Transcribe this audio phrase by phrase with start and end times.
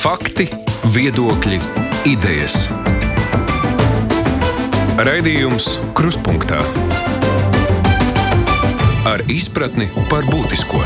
[0.00, 0.46] Fakti,
[0.94, 1.58] viedokļi,
[2.08, 2.54] idejas.
[4.96, 6.62] Raidījums Kruspunkta
[9.04, 10.80] ar izpratni par būtisko.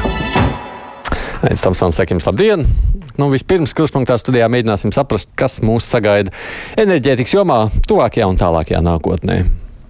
[1.47, 2.67] Aizsmeļamies, Tomsons, Sekins, labdien!
[3.15, 6.35] Nu, vispirms, kruspunktā studijā mēģināsim saprast, kas mūs sagaida
[6.75, 9.45] enerģētikas jomā, tuvākajā un tālākajā nākotnē.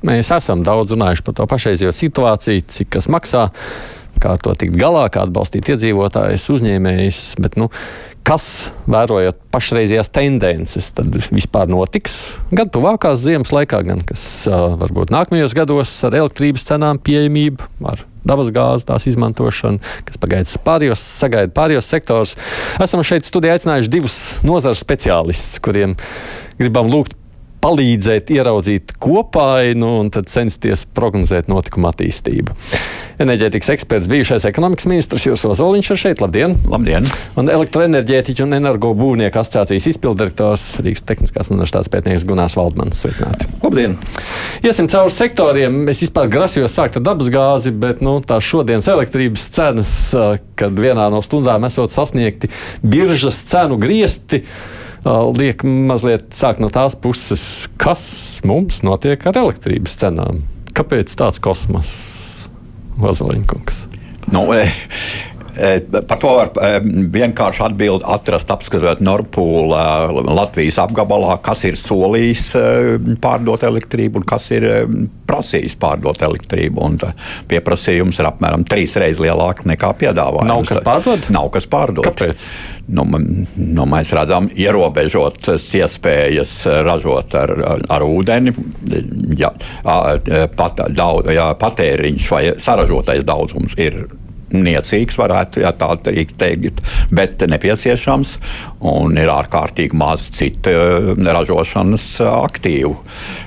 [0.04, 3.48] Mēs esam daudz runājuši par to pašreizējo situāciju, cik tas maksā,
[4.22, 7.20] kā to tikt galā, kā atbalstīt iedzīvotājus, uzņēmējus.
[7.44, 7.68] Bet, nu,
[8.26, 8.46] kas,
[8.90, 12.18] vērojot pašreizējās tendences, tad vispār notiks
[12.54, 18.86] gan tuvākās ziemas laikā, gan kas varbūt nākamajos gados ar elektrības cenām, pieejamību, ar dabasgāzes
[18.88, 22.38] tās izmantošanu, kas pagaidās pārējos, sagaida pārējos sektors.
[22.82, 25.92] Esam šeit studijā aicinājuši divus nozares speciālistus, kuriem
[26.60, 27.18] gribam lūgt
[27.64, 32.56] palīdzēt ieraudzīt kopainu un tad censties prognozēt notikumu attīstību.
[33.14, 36.22] Enerģētikas eksperts, bijušais ekonomikas ministrs Jūras Ozoliņš ir šeit.
[36.22, 36.56] Labdien!
[36.66, 37.04] Labdien!
[37.38, 42.98] Un elektroenerģētiķu un energobūvnieku asociācijas izpildirektors Rīgas Tehniskās universitātes pētnieks Gunārs Valdmans.
[42.98, 43.46] Sveicināti!
[43.62, 43.94] Labdien!
[44.66, 45.76] Iesim cauri sektoriem.
[45.92, 49.92] Es vispār grasījos sākt ar dabasgāzi, bet nu, tā šodienas elektrības cenas,
[50.58, 52.50] kad vienā no stundām esot sasniegti
[52.82, 54.42] biržas cenu griezti
[55.38, 58.02] liek mazliet sākt no tās puses, kas
[58.42, 60.42] mums notiek ar elektrības cenām.
[60.74, 61.92] Kāpēc tāds kosmos,
[63.00, 63.80] Vazaliņkungs?
[64.32, 66.70] Nu, e, e, Par to var e,
[67.14, 69.84] vienkārši atbild, atrast, apskatot Nordpūla
[70.34, 72.48] Latvijas apgabalā, kas ir solījis
[73.22, 74.66] pārdot elektrību un kas ir
[75.28, 76.84] prasījis pārdot elektrību.
[76.84, 76.98] Un
[77.50, 80.50] pieprasījums ir apmēram trīs reizes lielāks nekā piedāvājums.
[80.50, 81.30] Nav kas pārdot?
[81.34, 82.08] Nav kas pārdot.
[82.08, 82.46] Kāpēc?
[82.94, 87.54] Nu, nu, mēs redzam, ierobežotas iespējas ražot ar,
[87.88, 88.52] ar ūdeni.
[89.40, 94.02] Ja, pat, daudz, ja patēriņš vai saražotais daudzums ir
[94.54, 96.82] niecīgs, varētu ja tā teikt,
[97.14, 98.36] bet nepieciešams
[98.84, 102.94] un ir ārkārtīgi maz citu eh, ražošanas aktīvu.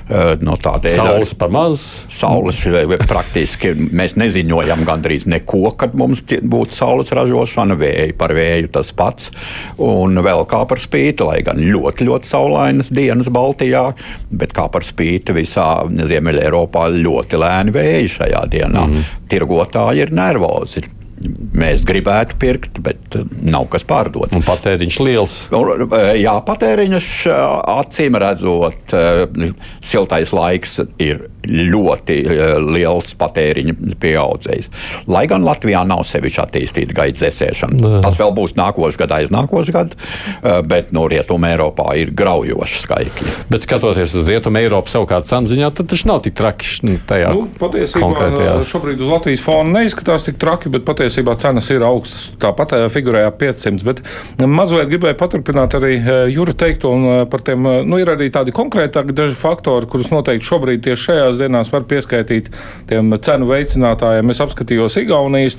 [0.08, 1.84] Eh, no tādēļ, saules par maz.
[2.12, 8.72] Saules eh, praktiski mēs neziņojam gandrīz neko, kad mums būtu saules ražošana, vēja par vēju
[8.78, 9.32] tas pats.
[9.84, 13.84] Un vēl kā par spīti, lai gan ļoti, ļoti saulainas dienas Baltijā,
[14.30, 18.86] bet kā par spīti visā Ziemeļā Eiropā ļoti lēni vēji šajā dienā.
[18.88, 19.10] Mm.
[19.28, 20.86] Tirgotāji ir nervozi
[21.58, 24.32] mēs gribētu pirkt, bet eh, nav kas pārdot.
[24.36, 25.36] Un patēriņš liels.
[25.52, 27.40] Eh, jā, patēriņš eh,
[27.78, 28.94] acīm redzot,
[29.84, 32.18] siltais laiks ir ļoti
[32.68, 34.70] liels patēriņa pieaudzējs.
[35.10, 37.78] Lai gan Latvijā nav sevišķi attīstīta gaisa dzēsēšana.
[37.78, 38.02] Nē.
[38.04, 39.98] Tas vēl būs nākošais gads, aiznākošais gads,
[40.68, 43.34] bet no Rietumē Eiropā ir graujoši skaitļi.
[43.52, 47.46] Bet skatoties uz Rietumē Eiropu savukārt cenu ziņā, tad tas nav tik traki tajā nu,
[47.58, 52.28] patiesībā šobrīd uz Latvijas fona neizskatās tik traki, bet patiesībā cenas ir augstas.
[52.42, 53.84] Tāpat figurēja 500.
[53.86, 54.02] Bet
[54.44, 55.96] mazliet gribēju paturpināt arī
[56.32, 56.92] Jūra teikto.
[57.30, 61.72] Par tiem nu, ir arī tādi konkrētāki daži faktori, kurus noteikti šobrīd tieši šajās dienās
[61.72, 62.50] var pieskaitīt
[62.90, 64.34] tiem cenu veicinātājiem.
[64.34, 65.58] Es apskatījos Igaunijas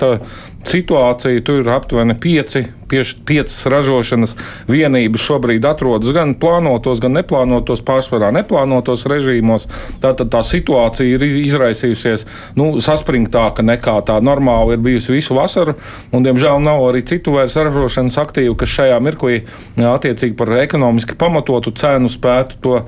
[0.70, 1.46] situāciju.
[1.46, 4.36] Tur ir aptuveni pieci piecas ražošanas
[4.70, 9.68] vienības šobrīd atrodas gan plānotos, gan neplānotos, pārsvarā neplānotos režīmos.
[10.02, 12.26] Tātad tā situācija ir izraisījusies
[12.58, 15.76] nu, saspringtāka nekā tā normāli ir bijusi visu vasaru.
[16.12, 19.42] Un, diemžēl nav arī citu vairs ražošanas aktīvu, kas šajā mirklī
[19.76, 22.86] attiecīgi par ekonomiski pamatotu cenu spētu to uh,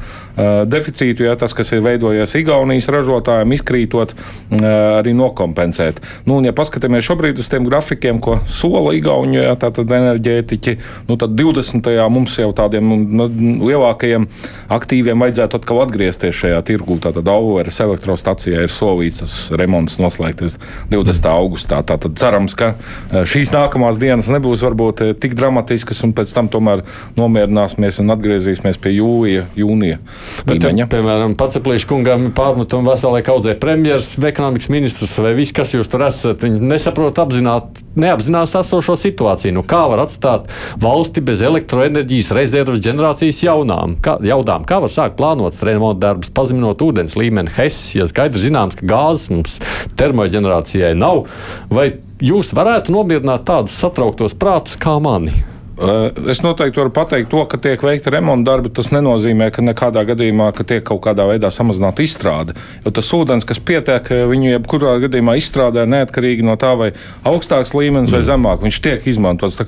[0.69, 4.67] deficītu, ja tas, kas ir veidojies Igaunijas ražotājiem, izkrītot, uh,
[4.99, 6.01] arī nokompensēt.
[6.27, 10.77] Nu, un, ja paskatāmies šobrīd uz tiem grafikiem, ko sola Igaunija, ja, tad enerģētiķi.
[11.09, 11.91] Nu, tad 20.
[12.13, 13.29] mums jau tādiem nu,
[13.69, 14.29] lielākajiem
[14.73, 16.99] aktīviem vajadzētu atkal atgriezties šajā tirgū.
[17.03, 20.59] Tātad Auveres elektrostacijā ir solīts tas remonts noslēgts
[20.93, 21.29] 20.
[21.33, 21.81] augustā.
[21.87, 26.51] Tātad cerams, ka e, šīs nākamās dienas nebūs varbūt e, tik dramatiskas, un pēc tam
[26.53, 26.85] tomēr
[27.19, 30.01] nomierināsimies un atgriezīsimies pie jūlija, jūnija
[30.49, 30.89] līmeņa.
[30.93, 36.43] Piemēram, Paceplīša kungam pārmetumu veselai kaudzē premjeras, ekonomikas ministrs vai viss, kas jūs tur esat,
[36.45, 39.57] viņi nesaprot apzināt, neapzinās esošo situāciju.
[39.59, 40.51] Nu, kā kā var atstāt
[40.83, 46.83] valsti bez elektroenerģijas rezerves ģenerācijas jaunām, kā, jaudām, kā var sākt plānot remonta darbus, pazeminot
[46.85, 47.51] ūdens līmeni?
[47.57, 49.59] HES, ja skaidrs zināms, ka gāzes mums
[49.99, 51.25] termoģenerācijai nav,
[51.73, 51.91] vai
[52.23, 55.35] jūs varētu nomierināt tādus satrauktos prātus kā mani?
[55.83, 58.71] Eh, es noteikti varu pateikt to, ka tiek veikta remonta darbi.
[58.75, 62.55] Tas nenozīmē, ka nekādā gadījumā ka tiek kaut kādā veidā samazināta izstrāde.
[62.85, 66.93] Jo tas ūdens, kas pietiek, eh, viņu jebkurā gadījumā izstrādē neatkarīgi no tā, vai
[67.27, 68.15] augstāks līmenis mm.
[68.15, 68.63] vai zemāk.
[68.63, 69.59] Viņš tiek izmantots.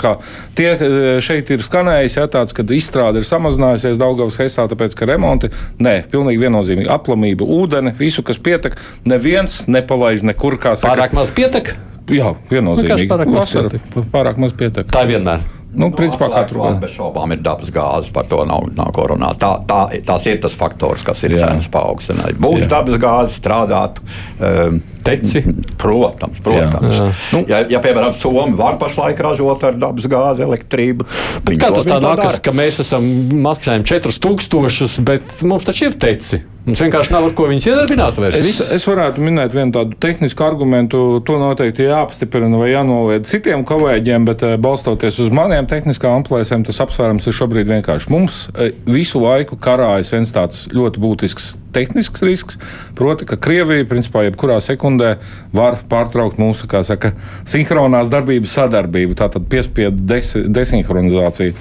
[0.54, 5.08] Tie eh, šeit ir skanējis, ja tāds, ka izstrāde ir samazinājusies Daugavas Hesā, tāpēc ka
[5.10, 5.50] remonti,
[5.82, 8.78] nē, pilnīgi viennozīmīgi aplamība, ūdeni, visu, kas pietiek,
[9.08, 10.94] neviens nepalaiž nekur kā saka.
[10.94, 11.74] Pārāk maz pietiek?
[12.12, 13.10] Jā, viennozīmīgi.
[13.10, 14.88] Pārāk maz, Vasara, pārāk maz pietiek.
[14.92, 15.42] Tā vienmēr.
[15.74, 16.80] Nu, principā, katru gadu.
[16.84, 19.40] Bez šaubām ir dabas gāzes, par to nav, nav ko runāt.
[19.42, 21.48] Tā, tā, tās ir tas faktors, kas ir Jā.
[21.48, 22.40] cenas paaugstinājums.
[22.40, 24.04] Būtu dabas gāze, strādātu.
[24.38, 25.42] Um, Teci.
[25.76, 26.96] Protams, protams.
[26.96, 27.10] Jā.
[27.34, 27.42] Jā.
[27.50, 31.04] Ja, ja, piemēram, Somija var pašlaik ražot ar dabas gāzi, elektrību,
[31.44, 33.04] viņi kā tas tā nākas, ka mēs esam
[33.44, 36.40] maksājumi 4000, bet mums taču ir teci?
[36.64, 38.38] Mums vienkārši nav ar ko viņus iedarbināt vairs.
[38.38, 38.70] Es, Viss.
[38.72, 44.46] es varētu minēt vienu tādu tehnisku argumentu, to noteikti jāapstiprina vai jānoliedz citiem kolēģiem, bet
[44.48, 48.08] eh, balstoties uz maniem tehniskām aplēsēm, tas apsvērums ir šobrīd vienkārši.
[48.14, 52.58] Mums eh, visu laiku karājas viens tāds ļoti būtisks tehnisks risks,
[52.94, 55.16] proti, ka Krievija, principā, jebkurā sekundē
[55.54, 57.12] var pārtraukt mūsu, saka,
[57.48, 61.56] sinhronās darbības sadarbību, tātad piespiedu des, desinhronizāciju.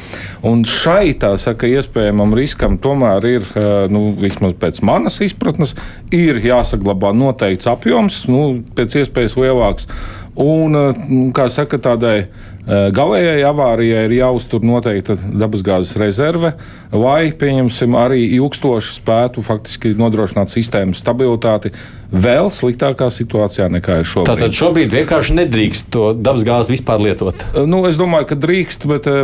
[0.49, 5.75] Un šai, tā saka, iespējamam riskam tomēr ir, eh, nu, vismaz pēc manas izpratnes,
[6.13, 9.89] ir jāsaglabā noteikts apjoms, nu, pēc iespējas lielāks.
[10.33, 16.55] Un, eh, nu, kā saka, tādai eh, galējai avārijai ir jāuztur noteikta dabasgāzes rezerve,
[16.89, 21.73] lai, pieņemsim, arī ilgstoši spētu faktiski nodrošināt sistēmas stabilitāti
[22.09, 24.31] vēl sliktākā situācijā nekā ir šobrīd.
[24.31, 27.45] Tātad šobrīd vienkārši nedrīkst to dabasgāzi vispār lietot.
[27.69, 29.23] Nu, es domāju, ka drīkst, bet eh,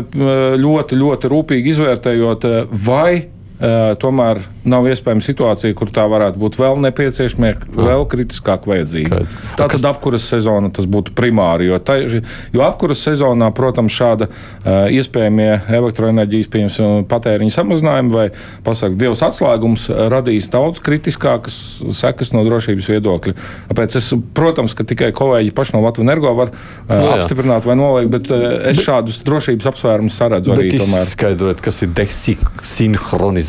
[0.62, 3.39] ļoti, ļoti rūpīgi izvērtējot, eh, vai eh,
[4.00, 9.22] tomēr nav iespējama situācija, kur tā varētu būt vēl nepieciešama, vēl kritiskāk vajadzīga.
[9.60, 14.88] Tā tad apkuras sezona tas būtu primāri, jo, tā, jo apkuras sezonā, protams, šāda uh,
[14.96, 18.28] iespējamie elektroenerģijas pieņemsim, patēriņa samazinājumi vai,
[18.66, 21.60] pasaka, Dievs atslēgums radīs daudz kritiskākas
[21.96, 23.36] sekas no drošības viedokļa.
[23.72, 27.76] Tāpēc es, protams, ka tikai kolēģi paši no Latvijas energo var uh, Nu apstiprināt vai
[27.80, 28.32] noliegt, bet
[28.70, 31.06] es šādus drošības apsvērumus saredzu arī tomēr.
[31.08, 33.49] izskaidrot, kas ir desinhronizācija.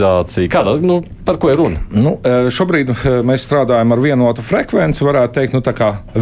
[0.51, 1.81] Kādā, nu, par ko ir runa?
[1.93, 5.63] Nu, eh, šobrīd eh, mēs strādājam ar vienotu frekvenci, varētu teikt, nu,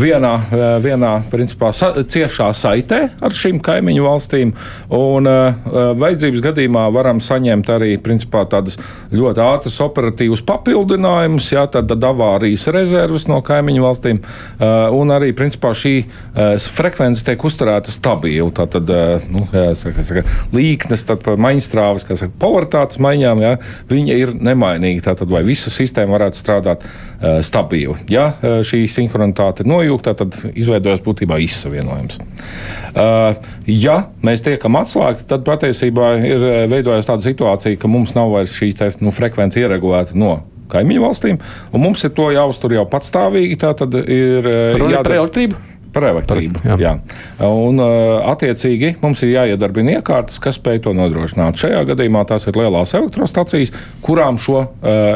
[0.02, 4.52] vienā, eh, vienā principā, sa ciešā saitē ar šīm kaimiņu valstīm.
[4.94, 5.28] Un,
[5.98, 8.78] vajadzības gadījumā varam saņemt arī principā, tādas
[9.12, 14.20] ļoti ātras operatīvas papildinājumus, jā, tad avārijas rezerves no kaimiņu valstīm.
[14.96, 15.94] Un arī principā, šī
[16.74, 18.48] frekvence tiek uzturēta stabili.
[18.54, 18.88] Tātad
[19.30, 20.24] nu, jā, saka, saka,
[20.56, 23.54] līknes, tad pa maiņstrāvas, kā saka, polaritātes maiņām, jā,
[23.90, 25.04] viņa ir nemainīga.
[25.10, 27.96] Tātad, vai visa sistēma varētu strādāt uh, stabili.
[28.12, 32.20] Ja uh, šī sinhronitāte ir nojūgta, tad izveidojas būtībā izsavienojums.
[32.98, 33.38] Uh,
[33.70, 38.72] ja mēs tiekam atslēgti, tad patiesībā ir veidojusies tāda situācija, ka mums nav vairs šī
[38.78, 40.38] te, nu, frekvence ieregulēta no
[40.68, 41.38] kaimiņu valstīm,
[41.72, 43.56] un mums ir to jāuztur jau patstāvīgi.
[43.60, 44.44] Tā tad ir
[44.78, 45.56] Runa ir
[45.98, 46.62] par elektrību?
[46.64, 46.76] Jā.
[46.80, 46.92] Jā.
[47.44, 51.58] Un, uh, attiecīgi, mums ir jāiedarbina iekārtas, kas spēj to nodrošināt.
[51.60, 53.74] Šajā gadījumā tās ir lielās elektrostacijas,
[54.04, 54.68] kurām šo uh,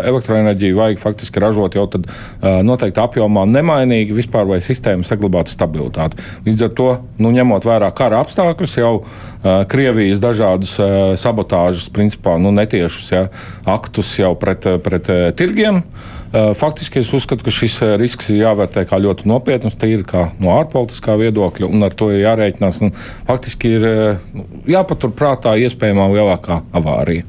[0.03, 6.23] elektroenerģiju vajag faktiski ražot jau tad, uh, noteiktā apjomā, nemainīgi vispār, lai sistēma saglabātu stabilitāti.
[6.47, 6.89] Līdz ar to,
[7.23, 13.29] nu, ņemot vērā kara apstākļus, jau uh, Krievijas dažādus uh, sabotāžas, principā, nu, netiešus ja,
[13.69, 15.83] aktus jau pret, pret uh, tirgiem.
[15.83, 20.31] Uh, Faktiski es uzskatu, ka šis uh, risks ir jāvērtē kā ļoti nopietns, tīri kā
[20.41, 22.81] no ārpolitiskā viedokļa, un ar to ir jārēķinās.
[22.87, 22.95] Un
[23.29, 24.39] Faktiski ir uh,
[24.71, 27.29] jāpaturprātā iespējamā lielākā avārija.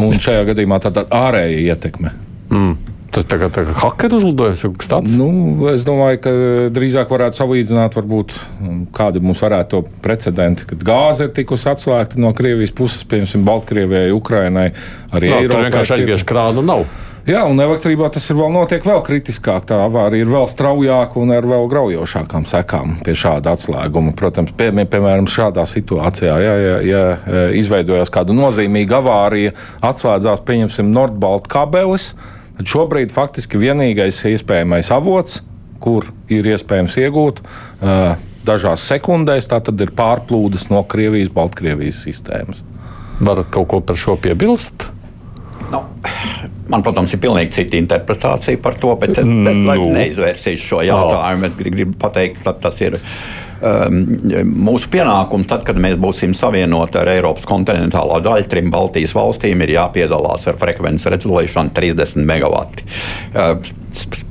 [0.00, 2.14] Un šajā gadījumā tāda ārēja ietekme.
[2.48, 2.72] Mm.
[3.12, 5.16] Tas tā kā, tā kā hakeru uzlidojums vai kaut kas tāds.
[5.20, 5.28] Nu,
[5.68, 6.30] es domāju, ka
[6.72, 8.32] drīzāk varētu salīdzināt, varbūt,
[8.64, 13.44] um, kādi mums varētu to precedenti, kad gāze ir tikusi atslēgta no Krievijas puses, piemēram,
[13.44, 14.70] Baltkrievijai, Ukrainai,
[15.12, 15.66] arī tur Eiropai.
[15.66, 16.00] vienkārši cieta.
[16.00, 16.86] aizgriež krānu nav.
[17.22, 19.62] Jā, un elektrībā tas ir vēl notiek vēl kritiskāk.
[19.70, 24.10] Tā avārija ir vēl straujāka un ar vēl graujošākām sekām pie šāda atslēguma.
[24.18, 29.52] Protams, pie, piemēram, šādā situācijā, ja, ja, ja e, izveidojās kāda nozīmīga avārija,
[29.86, 32.08] atslēdzās, pieņemsim, Nordbalta kabelis,
[32.56, 35.44] tad šobrīd faktiski vienīgais iespējamais avots,
[35.82, 38.14] kur ir iespējams iegūt uh,
[38.46, 42.62] dažās sekundēs, tā tad ir pārplūdes no Krievijas, Baltkrievijas sistēmas.
[43.22, 44.90] Varat kaut ko par šo piebilst?
[45.70, 45.82] Nu,
[46.68, 49.88] man, protams, ir pilnīgi cita interpretācija par to, bet es Nu.
[49.94, 51.46] neizvērsīšu šo jautājumu.
[51.46, 52.98] Es gri- gribu pateikt, ka tas ir
[53.62, 55.46] mūsu pienākums.
[55.50, 60.58] Tad, kad mēs būsim savienoti ar Eiropas kontinentālo daļu, trim Baltijas valstīm ir jāpiedalās ar
[60.60, 62.90] frekvences regulēšanu 30 megawati.
[63.32, 63.78] Uh,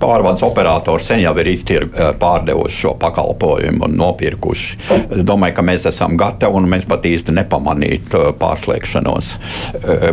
[0.02, 4.80] Pārvades operators sen jau ir iztir, uh, pārdevuši šo pakalpojumu un nopirkuši.
[4.98, 9.30] Es domāju, ka mēs esam gatavi un mēs pat īsti nepamanītu uh, pārslēgšanos.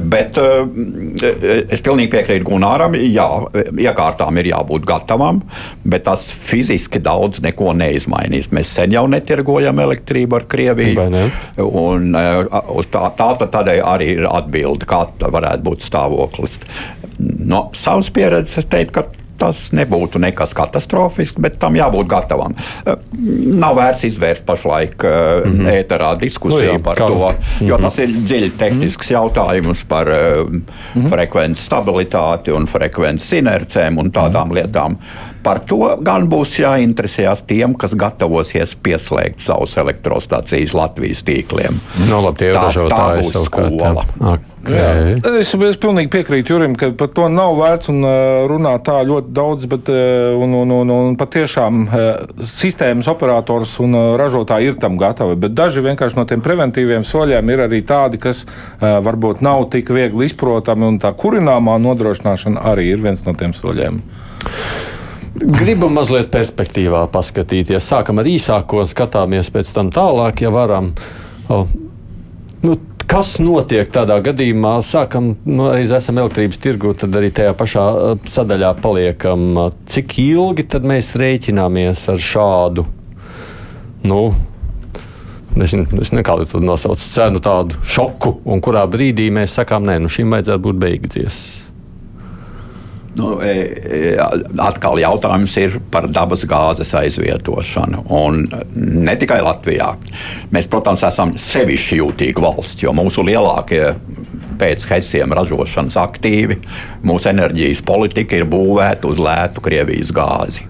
[0.08, 2.94] Bet es pilnīgi piekrītu Gunāram.
[3.00, 3.26] Jā,
[3.80, 5.40] iekārtām ir jābūt gatavām,
[5.88, 8.50] bet tas fiziski daudz neko neizmainīs.
[8.54, 11.06] Mēs sen jau netirgojam elektrību ar Krieviju.
[11.68, 12.10] Un,
[12.78, 16.60] uz tā, tā tad tādēļ arī ir atbilde, kāda varētu būt stāvoklis.
[17.18, 22.56] No savas pieredzes es teiktu, ka tas nebūtu nekas katastrofisks, bet tam jābūt gatavam.
[23.58, 25.70] Nav vērts izvērst pašlaik mm -hmm.
[25.74, 27.06] ēterā diskusiju nu, jā, par kā?
[27.06, 27.82] to, jo mm -hmm.
[27.82, 29.18] tas ir dziļi tehnisks mm -hmm.
[29.18, 30.62] jautājums par mm
[30.94, 31.08] -hmm.
[31.08, 34.54] frekvences stabilitāti un frekvences inercēm un tādām mm -hmm.
[34.54, 34.96] lietām.
[35.44, 41.78] Par to gan būs jāinteresējas tiem, kas gatavosies pieslēgt savus elektrostacijas Latvijas tīkliem.
[42.08, 44.06] No, labi, tā, tā būs skola.
[44.18, 44.58] Okay.
[44.66, 45.18] Jā.
[45.38, 49.32] Es, es pilnīgi piekrītu Jurim, ka par to nav vērts un, uh, runāt tā ļoti
[49.36, 52.08] daudz, bet uh, un, un, un, un patiešām uh,
[52.42, 55.38] sistēmas operators un ražotāji ir tam gatavi.
[55.38, 58.44] Bet daži vienkārši no tiem preventīviem soļiem ir arī tādi, kas
[58.80, 64.02] varbūt nav tik viegli izprotami, un tā kurināmā nodrošināšana arī ir viens no tiem soļiem.
[65.38, 67.84] Gribu mazliet perspektīvā paskatīties.
[67.84, 70.92] Sākam ar īsāko, skatāmies pēc tam tālāk, ja varam.
[71.48, 71.64] O,
[72.64, 72.78] nu,
[73.08, 74.74] Kas notiek tādā gadījumā?
[74.84, 79.46] Sākam, nu, reiz esam elektrības tirgu, tad arī tajā pašā uh, sadaļā paliekam.
[79.88, 82.84] Cik ilgi tad mēs rēķināmies ar šādu?
[84.04, 84.20] Nu,
[85.58, 90.10] Nezinu, es nekādu tādu nosaucu cenu, tādu šoku, un kurā brīdī mēs sakām, nē, nu
[90.12, 91.38] šim vajadzētu būt beigdzies.
[93.18, 94.00] Nu, e, e,
[94.62, 98.04] atkal jautājums ir par dabas gāzes aizvietošanu.
[98.14, 98.44] Un
[98.74, 99.90] ne tikai Latvijā.
[100.54, 103.82] Mēs, protams, esam sevišķi jūtīgi valsts, jo mūsu lielākie
[104.58, 106.58] pēc heciem ražošanas aktīvi,
[107.06, 110.66] mūsu enerģijas politika ir būvēta uz lētu Krievijas gāzi.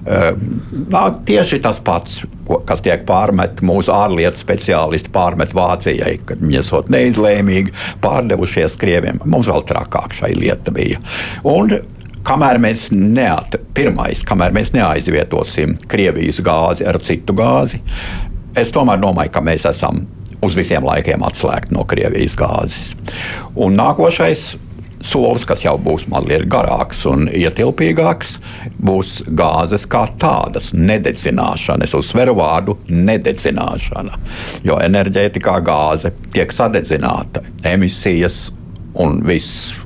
[0.00, 2.22] Nā, tieši tas pats,
[2.68, 9.20] kas tiek pārmetis mūsu ārlietu speciālisti, pārmet Vācijai, kad viņi esot neizlēmīgi pārdevušies Krieviem.
[9.28, 11.00] Mums vēl trakāk šai lieta bija.
[11.48, 11.76] Un
[12.26, 17.82] kamēr mēs, neat, pirmais, kamēr mēs neaizvietosim Krievijas gāzi ar citu gāzi,
[18.56, 20.04] es tomēr domāju, ka mēs esam
[20.40, 22.94] uz visiem laikiem atslēgti no Krievijas gāzes.
[23.60, 24.54] Un nākošais
[25.02, 28.36] solis, kas jau būs mazliet garāks un ietilpīgāks,
[28.82, 31.86] būs gāzes kā tādas nededzināšana.
[31.86, 34.18] Es uzsveru vārdu nededzināšana,
[34.66, 38.48] jo enerģētikā gāze tiek sadedzināta, emisijas
[39.00, 39.76] un viss.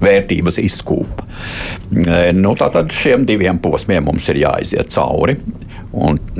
[0.00, 1.26] Vērtības izkūpa.
[2.32, 5.34] Nu, tātad šiem diviem posmiem mums ir jāiziet cauri.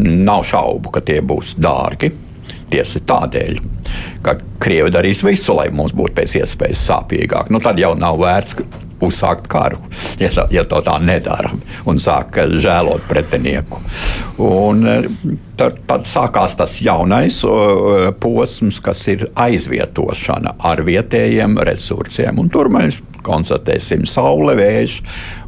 [0.00, 2.08] Nav šaubu, ka tie būs dārgi
[2.72, 3.58] tieši tādēļ,
[4.24, 7.50] ka Krievi darīs visu, lai mums būtu pēc iespējas sāpīgāk.
[7.52, 8.58] Nu, tad jau nav vērts
[9.00, 9.78] uzsākt karu,
[10.20, 11.52] ja, tā, ja to tā nedara
[11.88, 13.80] un sāk žēlot pretinieku.
[14.44, 14.96] Un, e,
[15.60, 17.40] tad, tad sākās tas jaunais
[18.20, 22.40] posms, kas ir aizvietošana ar vietējiem resursiem.
[22.40, 25.00] Un tur mēs konstatēsim saule, vējš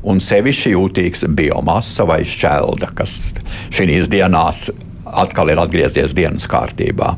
[0.09, 3.19] un sevišķi jūtīgs biomasa vai šķelda, kas
[3.73, 4.71] šīs dienās
[5.05, 7.15] atkal ir atgriezies dienas kārtībā.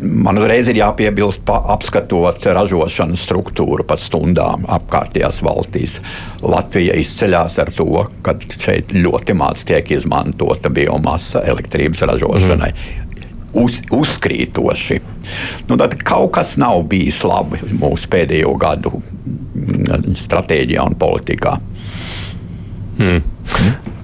[0.00, 5.98] Man uzreiz ir jāpiebilst, pa, apskatot ražošanas struktūru pa stundām apkārtējās valstīs.
[6.40, 12.72] Latvija izceļas ar to, ka šeit ļoti maz tiek izmantota biomasa elektrības ražošanai.
[12.72, 13.06] Mm.
[13.60, 15.00] Uz, uzkrītoši.
[15.68, 18.94] Nu, tad kaut kas nav bijis labi mūsu pēdējo gadu
[20.22, 21.56] stratēģijā un politikā.
[23.00, 23.24] Hmm.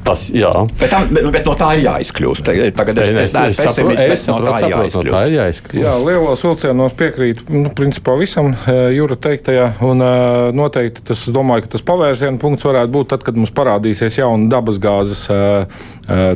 [0.06, 0.50] Tas, jā.
[0.78, 2.50] bet, tā, bet, bet no tā ir jāizkļūst.
[2.76, 5.80] Tagad es, es, es, es saprotu, es saprotu, no tā, saprotu, no tā ir jāizkļūst.
[5.82, 9.66] Jā, lielos vilcienos piekrītu nu, principā visam eh, Jūra teiktajā.
[9.86, 14.20] Un, uh, noteikti tas, domāju, ka tas pavērsienu punkts varētu būt tad, kad mums parādīsies
[14.20, 15.86] jauna dabasgāzes uh,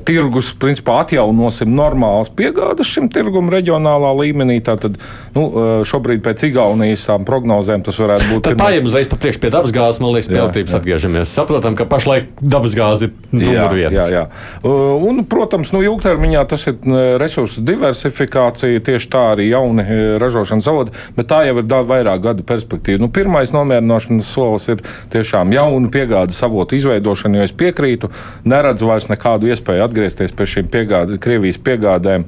[0.07, 0.51] tirgus.
[0.61, 4.59] Principā atjaunosim normālas piegādes šim tirgum reģionālā līmenī.
[4.67, 4.99] Tātad
[5.37, 5.45] nu,
[5.87, 8.45] šobrīd pēc Igaunijas tām prognozēm tas varētu būt.
[8.49, 11.35] Tad pārējiem uzreiz pa priekšu pie dabasgāzes, man liekas, pie elektrības atgriežamies.
[11.39, 14.25] Saprotam, ka pašlaik dabasgāze ir jā, jā, jā.
[14.67, 16.81] Un, protams, nu, ilgtermiņā tas ir
[17.23, 19.87] resursu diversifikācija, tieši tā arī jauni
[20.21, 23.05] ražošanas zavodi, bet tā jau ir daudz vairāk gadu perspektīva.
[23.05, 24.83] Nu, pirmais nomierināšanas solis ir
[25.15, 28.11] tiešām jaunu piegādes avotu izveidošana, jo es piekrītu,
[28.51, 32.27] neredzu vairs nekādu iespēju atgriezties pie šīm piegāde, Krievijas piegādēm,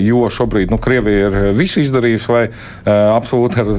[0.00, 2.44] jo šobrīd nu, Krievija ir visu izdarījusi, lai
[3.16, 3.72] absolūti ar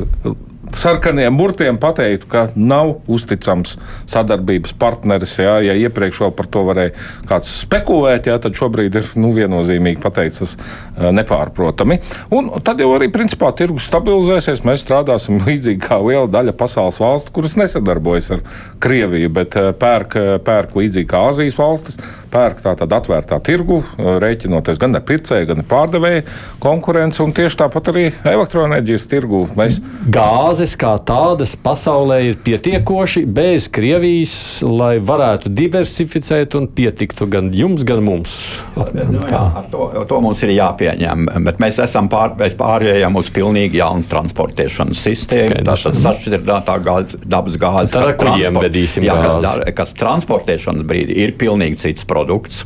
[0.75, 3.75] sarkaniem burtiem pateiktu, ka nav uzticams
[4.09, 5.33] sadarbības partneris.
[5.41, 6.93] Jā, ja iepriekš vēl par to varēja
[7.29, 11.99] kāds spekulēt, jā, tad šobrīd ir nu, viennozīmīgi pateikts, tas nepārprotami.
[12.35, 14.63] Un tad jau arī principā tirgus stabilizēsies.
[14.67, 18.45] Mēs strādāsim līdzīgi kā liela daļa pasaules valstu, kuras nesadarbojas ar
[18.81, 21.99] Krieviju, bet pērk, pērk līdzīgi kā Azijas valstis
[22.31, 26.23] pērk tādā atvērtā tirgu, rēķinoties gan ar pircēju, gan ar pārdevēju
[26.63, 29.43] konkurenci, un tieši tāpat arī elektroenerģijas tirgu.
[29.57, 29.79] Mēs...
[30.11, 34.35] Gāzes kā tādas pasaulē ir pietiekoši bez Krievijas,
[34.65, 38.37] lai varētu diversificēt un pietiktu gan jums, gan mums.
[38.75, 43.81] Nu, jā, to, to mums ir jāpieņem, bet mēs esam pār, mēs pārējām uz pilnīgi
[43.81, 45.61] jaunu transportēšanas sistēmu.
[45.67, 51.81] Tā ir sašķidrinātā gāze, dabas gāze, kas, transport, jā, kas, kas transportēšanas brīdī ir pilnīgi
[51.81, 52.65] cits produkts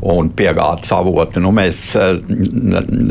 [0.00, 1.42] un piegādes avoti.
[1.42, 2.14] Nu, mēs eh,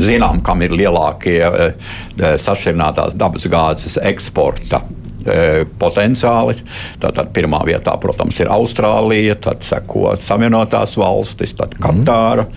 [0.02, 4.82] zinām, kam ir lielākie eh, sašķidrinātās dabas gāzes eksporta
[5.26, 6.56] eh, potenciāli.
[7.02, 12.48] Tātad pirmā vietā, protams, ir Austrālija, tad seko Savienotās valstis, tad Katāra.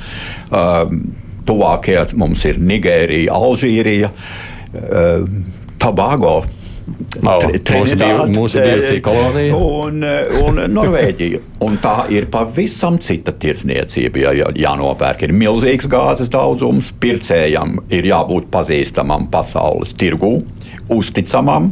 [0.51, 1.05] Mm.
[1.45, 4.07] Tuvākie mums ir Nigērija, Alžīrija,
[5.77, 6.39] Tobago.
[6.85, 7.97] Mūsu,
[8.29, 9.57] mūsu bijusi kolonija.
[9.85, 10.03] Un,
[10.45, 11.39] un Norvēģija.
[11.65, 14.21] Un tā ir pavisam cita tirdzniecība.
[14.21, 20.37] Ja, ja jānopērk, ir milzīgs gāzes daudzums, pircējam ir jābūt pazīstamam pasaules tirgū,
[20.93, 21.71] uzticamam.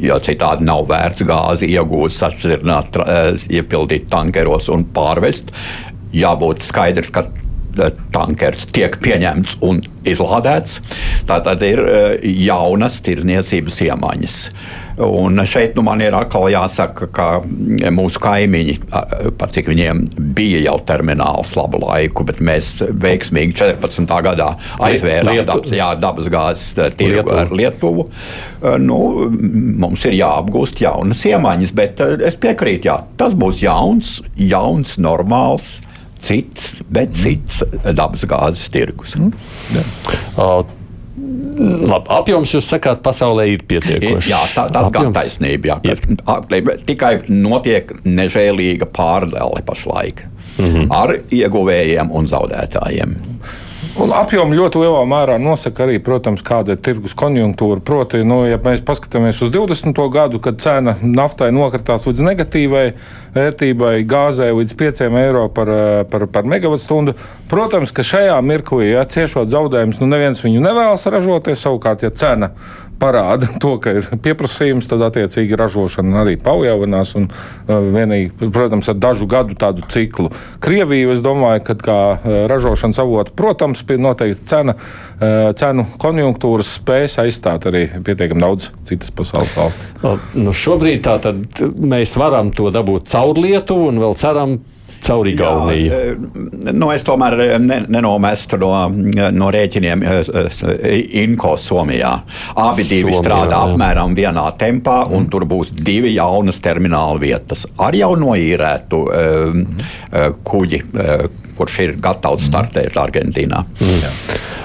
[0.00, 3.00] Jo citādi nav vērts gāzi iegūt, sašķirināt,
[3.52, 5.52] iepildīt tankeros un pārvest.
[6.16, 7.26] Jābūt skaidrs, ka
[8.14, 10.80] tankers tiek pieņemts un izlādēts.
[11.28, 11.98] Tā tad ir e,
[12.46, 14.38] jaunas tirdzniecības iemaņas.
[15.00, 17.26] Un šeit nu, man ir atkal jāsaka, ka
[17.94, 18.74] mūsu kaimiņi,
[19.40, 20.02] par cik viņiem
[20.36, 24.16] bija jau termināls labu laiku, bet mēs veiksmīgi 14.
[24.26, 24.50] gadā
[24.84, 28.08] aizvērām dabas, jā, dabas gāzes e, tirgu ar Lietuvu.
[28.80, 28.98] Nu,
[29.80, 35.78] mums ir jāapgūst jaunas iemaņas, bet es piekrītu, jā, tas būs jauns, jauns, normāls
[36.22, 37.62] cits, bet cits
[37.96, 39.16] dabas gāzes tirgus.
[39.18, 39.32] Mm.
[40.36, 40.62] Uh,
[41.60, 44.28] Labi, apjoms jūs sakāt, pasaulē ir pietiekošs.
[44.30, 45.10] Jā, tā, tas apjoms.
[45.10, 45.74] gan taisnība.
[45.74, 50.86] Jā, ka, tikai notiek nežēlīga pārdale pašlaik mm -hmm.
[50.90, 53.16] ar ieguvējiem un zaudētājiem.
[53.98, 57.82] Un apjomu ļoti lielā mērā nosaka arī, protams, kāda ir tirgus konjunktūra.
[57.82, 59.98] Proti, nu, ja mēs paskatāmies uz 20.
[60.14, 62.84] gadu, kad cena naftai nokritās līdz negatīvai
[63.34, 65.72] vērtībai, gāzē līdz 5 eiro par,
[66.12, 67.16] par, par megawattstundu,
[67.50, 71.66] protams, ka šajā mirklī, ja ciešot zaudējumus, nu neviens viņu nevēlas ražoties.
[71.66, 72.52] Savukārt, ja cena
[73.00, 77.14] parāda to, ka ir pieprasījums, tad attiecīgi ražošana arī palielinās.
[77.18, 80.30] Un, uh, vienīgi, protams, ar dažu gadu tādu ciklu.
[80.62, 87.18] Krievija, es domāju, ka kā uh, ražošanas avota, protams, noteikti cena, uh, cenu konjunktūras spējas
[87.24, 90.26] aizstāt arī pietiekami daudz citas pasaules valsts.
[90.38, 91.08] Nu, šobrīd
[91.80, 94.58] mēs varam to dabūt caur Lietuvu un vēl ceram
[95.04, 95.90] caur Igauniju?
[95.90, 98.72] Jā, nu, es tomēr ne, nenomestu no,
[99.34, 100.04] no rēķiniem
[101.24, 102.12] Inko Somijā.
[102.60, 103.62] Abi divi Somijā, strādā jā.
[103.70, 105.30] apmēram vienā tempā, un mm.
[105.32, 109.86] tur būs divi jaunas termināla vietas ar jau noīrētu mm.
[110.46, 110.82] kuģi
[111.60, 113.60] kurš ir gatavs startēt Argentīnā.
[113.80, 114.14] Mm.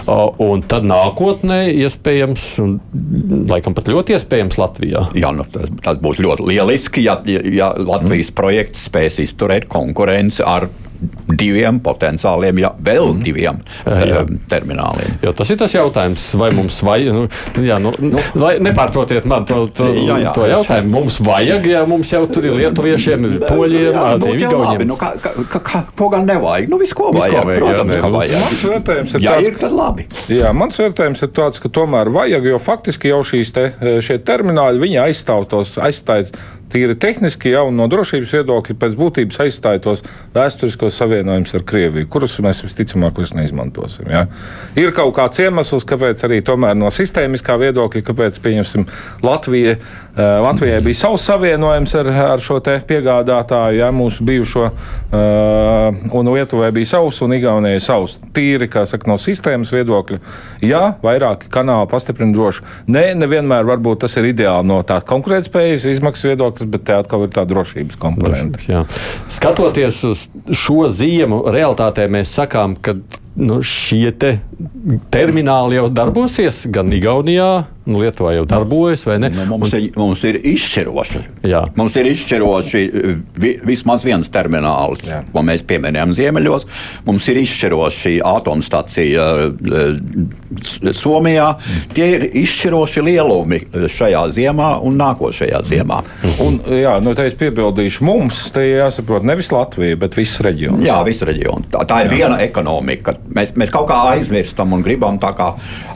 [0.05, 2.75] Un tad nākotnē, iespējams, un
[3.49, 5.01] laikam pat ļoti iespējams Latvijā.
[5.17, 8.37] Jā, nu, tas, tas būtu ļoti lieliski, ja, ja Latvijas mm.
[8.37, 10.67] projekts spēs izturēt konkurenci ar
[11.35, 13.23] diviem potenciāliem, ja vēl mm.
[13.23, 13.95] diviem jā.
[13.95, 15.17] Eh, termināliem.
[15.23, 17.17] Jo tas ir tas jautājums, vai mums vajag,
[17.55, 18.21] nu, jā, nu, nu,
[18.65, 20.93] nepārprotiet man to, to, jā, jā, to jautājumu.
[20.95, 23.99] Mums vajag, ja mums jau tur ir lietuviešiem, poļiem,
[24.35, 24.85] igauniem.
[24.89, 26.69] Nu, kā, kā, kā, ko gan nevajag?
[26.71, 28.43] Nu, visu, ko vajag, visu, ko vajag protams, jā, ka vajag.
[28.45, 30.07] Mans vērtējums ir ja tāds, ir, tad labi.
[30.31, 33.65] Jā, mans vērtējums ir tāds, ka tomēr vajag, jo faktiski jau šīs te,
[34.05, 36.29] šie termināli, viņi aizstāv tos, aizstāj
[36.75, 40.03] tīri tehniski jau no drošības viedokļa pēc būtības aizstāja tos
[40.35, 44.09] vēsturiskos savienojumus ar Krieviju, kurus mēs visticamāk neizmantosim.
[44.11, 44.25] Ja?
[44.79, 46.41] Ir kaut kāds iemesls, kāpēc arī
[46.77, 48.41] no sistēmiskā viedokļa, kāpēc
[49.25, 49.77] Latvija,
[50.15, 53.89] Latvijai bija savs savienojums ar, ar šo piegādātāju, ja?
[53.91, 58.15] mūsu bijušo, uh, un Lietuvai bija savs, un Igaunijai savs.
[58.35, 60.19] Tīri, kā saka, no sistēmas viedokļa,
[60.63, 62.63] jā, vairāki kanāli pastiprina droši.
[62.87, 67.25] Nē, ne, nevienmēr varbūt tas ir ideāli no tādas konkurētspējas izmaksu viedokļa bet te atkal
[67.25, 68.85] ir tā drošības komponente.
[69.35, 70.25] Skatoties uz
[70.55, 72.95] šo ziemu, realitātē mēs sakām, ka
[73.35, 74.37] nu, šie te
[75.13, 79.29] termināli jau darbosies gan Igaunijā, nu, Lietuvā jau darbojas, vai ne?
[79.33, 81.21] Nu, mums, un, ir, mums ir izšķiroši.
[81.45, 81.61] Jā.
[81.77, 82.81] Mums ir izšķiroši
[83.41, 85.21] vi, vismaz viens termināls, Jā.
[85.33, 86.65] ko mēs pieminējām Ziemeļos.
[87.05, 89.99] Mums ir izšķiroši atomstacija uh,
[90.95, 91.51] Somijā.
[91.55, 91.83] Mm.
[91.95, 93.61] Tie ir izšķiroši lielumi
[93.93, 96.01] šajā ziemā un nākošajā ziemā.
[96.01, 96.35] Mm.
[96.45, 100.83] Un, jā, nu, es piebildīšu, mums te jāsaprot nevis Latvija, bet viss reģions.
[100.85, 101.69] Jā, viss reģions.
[101.73, 102.17] Tā, tā ir jā.
[102.17, 103.15] viena ekonomika.
[103.35, 105.21] Mēs, mēs kaut kā aizmirstam un gribam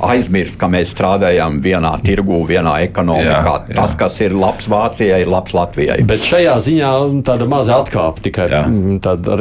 [0.06, 3.26] aizmirst, ka mēs strādājam vienā vienā tirgū, vienā ekonomikā.
[3.26, 3.78] Jā, jā.
[3.80, 6.00] Tas, kas ir labs Vācijai, ir labs Latvijai.
[6.08, 6.92] Bet šajā ziņā
[7.28, 8.64] tāda maza atkāpe tikai jā.
[9.04, 9.40] tāda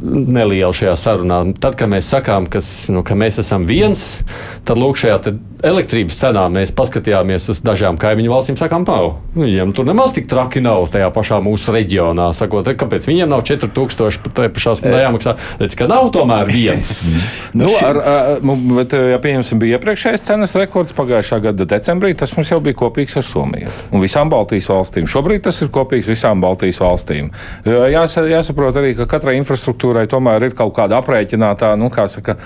[0.00, 1.42] neliela šajā sarunā.
[1.60, 4.20] Tad, kad mēs sakām, kas, nu, ka mēs esam viens,
[4.68, 5.20] tad lūk, šajā
[5.66, 10.62] elektrības cenā mēs paskatījāmies uz dažām kaimiņu valstīm, sakām, pau, viņiem tur nemaz tik traki
[10.64, 12.30] nav tajā pašā mūsu reģionā.
[12.36, 15.36] Sakot, kāpēc viņiem nav 4000 pat tajā pašā stundā jāmaksā?
[15.60, 16.92] Redz, ka nav tomēr viens.
[17.60, 18.30] nu, ar, ar,
[18.78, 23.16] bet, ja pieņemsim, bija iepriekšējais cenas rekords pagājušā gada decembrī, tas mums jau bija kopīgs
[23.20, 25.08] ar Somiju un visām Baltijas valstīm.
[25.10, 27.30] Šobrīd tas ir kopīgs visām Baltijas valstīm.
[27.66, 32.36] Jās, jāsaprot arī, ka katrai infrastruktūrai tomēr ir kaut kāda aprēķinātā, nu, kā saka,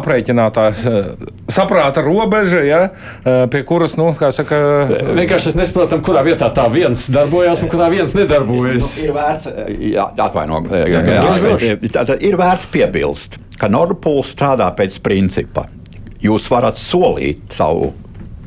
[0.00, 0.66] aprēķinātā
[1.52, 2.80] saprāta robeža, ja,
[3.52, 4.60] pie kuras, nu, kā saka,
[5.18, 8.96] vienkārši es nesaprotu, kurā vietā tā viens darbojas un kurā viens nedarbojas.
[8.98, 9.50] Nu, ir vērts,
[9.92, 11.04] jā, atvaino, jā, jā,
[11.92, 15.68] jā, ir vērts piebilst, ka Nordpūls strādā pēc principa.
[16.22, 17.90] Jūs varat solīt savu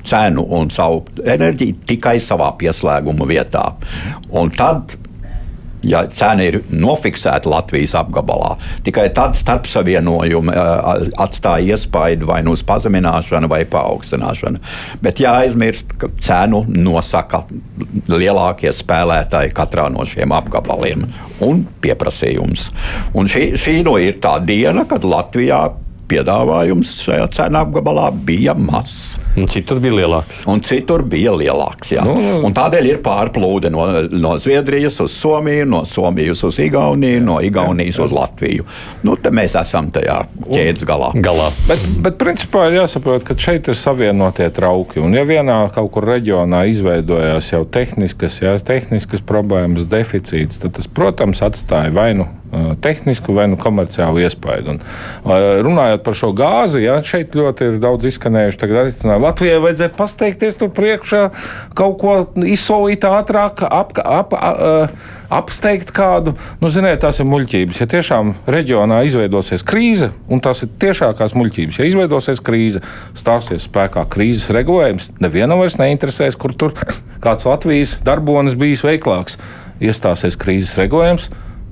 [0.05, 3.65] cenu un savu enerģiju tikai savā pieslēguma vietā.
[4.35, 4.97] Un tad
[5.85, 10.55] ja cena ir nofiksēta Latvijas apgabalā, tikai tad starpsavienojumi
[11.21, 14.61] atstāja iespaidu vai nu uz pazemināšanu vai paaugstināšanu.
[15.05, 17.43] Bet jāaizmirst, ka cenu nosaka
[18.09, 21.05] lielākie spēlētāji katrā no šiem apgabaliem
[21.45, 22.69] un pieprasījums.
[23.15, 25.63] Un šī, šī no ir tā diena, kad Latvijā
[26.09, 29.15] piedāvājums šajā cenu apgabalā bija mazs.
[29.35, 30.43] Un citur bija lielāks.
[30.51, 31.91] Un citur bija lielāks.
[31.95, 32.05] Jā.
[32.05, 32.15] Nu,
[32.45, 37.99] un tādēļ ir pārplūde no, no Zviedrijas uz Somiju, no Somijas uz Igauniju, no Igaunijas
[38.05, 38.67] uz Latviju.
[39.05, 41.11] Nu, mēs esam tajā ķēdes galā.
[41.25, 41.49] galā.
[41.69, 45.01] Bet, bet principā ir jāsaprot, ka šeit ir savienotie trauki.
[45.03, 50.89] Un ja vienā kaut kur reģionā izveidojās jau tehniskas, jā, tehniskas problēmas, deficīts, tad tas,
[50.91, 52.29] protams, atstāja vainu
[52.83, 54.75] tehnisku vai nu komerciālu iespaidu.
[54.75, 54.81] Un,
[55.65, 58.71] runājot par šo gāzi, ja, šeit ļoti ir daudz izskanējuši.
[59.21, 61.21] Latvijai vajadzēja pasteikties tur priekšā,
[61.77, 64.95] kaut ko izsolīt ātrāk, ap, ap, ap,
[65.29, 66.35] apsteigt kādu.
[66.61, 67.81] Nu, ziniet, tās ir muļķības.
[67.81, 72.83] Ja tiešām reģionā izveidosies krīze, un tās ir tiešākās muļķības, ja izveidosies krīze,
[73.17, 76.75] stāsies spēkā krīzes regulējums, nevienam vairs neinteresēs, kur tur
[77.23, 79.39] kāds Latvijas darbonis bijis veiklāks.
[79.83, 81.29] Iestāsies krīzes regulējums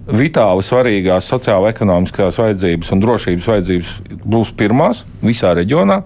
[0.08, 6.02] vitāli svarīgās sociālo-ekonomiskās vajadzības un drošības vajadzības būs pirmās visā reģionā.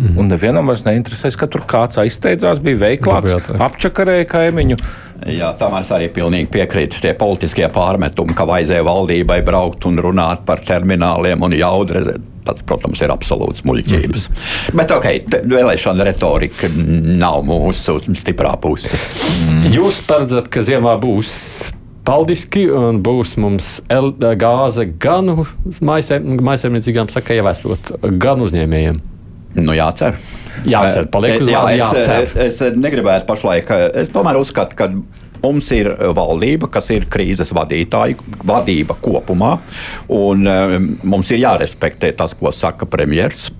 [0.00, 0.18] Mm -hmm.
[0.18, 4.76] Un nevienam vairs neinteresēs, ka tur kāds aizsteidzās, bija veiklāks, apčakarēja kaimiņu.
[5.26, 7.00] Jā, tam es arī pilnīgi piekrītu.
[7.00, 11.94] Tie politiskie pārmetumi, ka vajadzēja valdībai braukt un runāt par termināliem un jaudu.
[12.44, 14.28] Tas, protams, ir absolūts muļķības.
[14.28, 14.76] -hmm.
[14.76, 15.04] Bet ok,
[15.44, 16.68] vēlēšana retorika
[17.18, 18.96] nav mūsu stiprā puse.
[19.50, 19.68] Mm.
[19.74, 21.72] Jūs paredzat, ka ziemā būs
[22.10, 23.70] paldiski un būs mums
[24.40, 25.30] gāze gan
[25.86, 29.00] maisaimniecīgām, saka, esot, gan uzņēmējiem.
[29.60, 30.18] Nu, jācer.
[30.68, 32.28] Jācer, paliek uz jā, es, jācer.
[32.46, 34.90] Es, es negribētu pašlaik, es tomēr uzskatu, ka
[35.40, 39.56] mums ir valdība, kas ir krīzes vadītāja, vadība kopumā,
[40.14, 43.54] un um, mums ir jārespektē tas, ko saka premjerministrs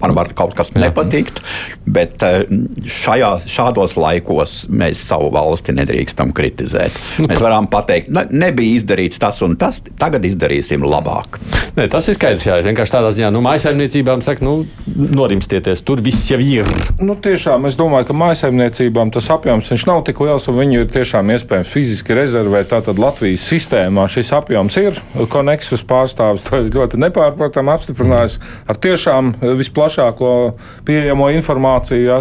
[0.00, 1.40] man var kaut kas nepatikt,
[1.86, 2.42] bet eh,
[2.90, 6.96] šajā, šādos laikos mēs savu valsti nedrīkstam kritizēt.
[7.20, 11.38] Nu, mēs varam pateikt, ne, nebija izdarīts tas un tas, tagad izdarīsim labāk.
[11.78, 14.56] Ne, tas ir skaidrs, jā, vienkārši tādā ziņā, nu, mājasemniecībām saka, nu,
[14.94, 16.68] norimstieties, tur viss jau ir.
[17.02, 21.32] Nu, tiešām, es domāju, ka mājasemniecībām tas apjoms nav tik liels, un viņu ir tiešām
[21.34, 22.70] iespējams fiziski rezervēt.
[22.70, 25.00] Tātad Latvijas sistēmā šis apjoms ir.
[25.30, 28.38] Koneksus pārstāvis to ļoti nepārprotami apstiprinājis
[28.70, 30.32] ar tiešām visplašākajām plašāko
[30.88, 32.18] pieejamo informāciju jā,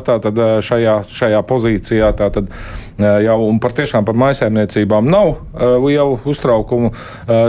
[0.64, 2.12] šajā, šajā pozīcijā.
[2.20, 2.52] Tātad,
[2.98, 5.36] jau par tiešām par maisaimniecībām nav
[5.92, 6.92] jau uztraukumu.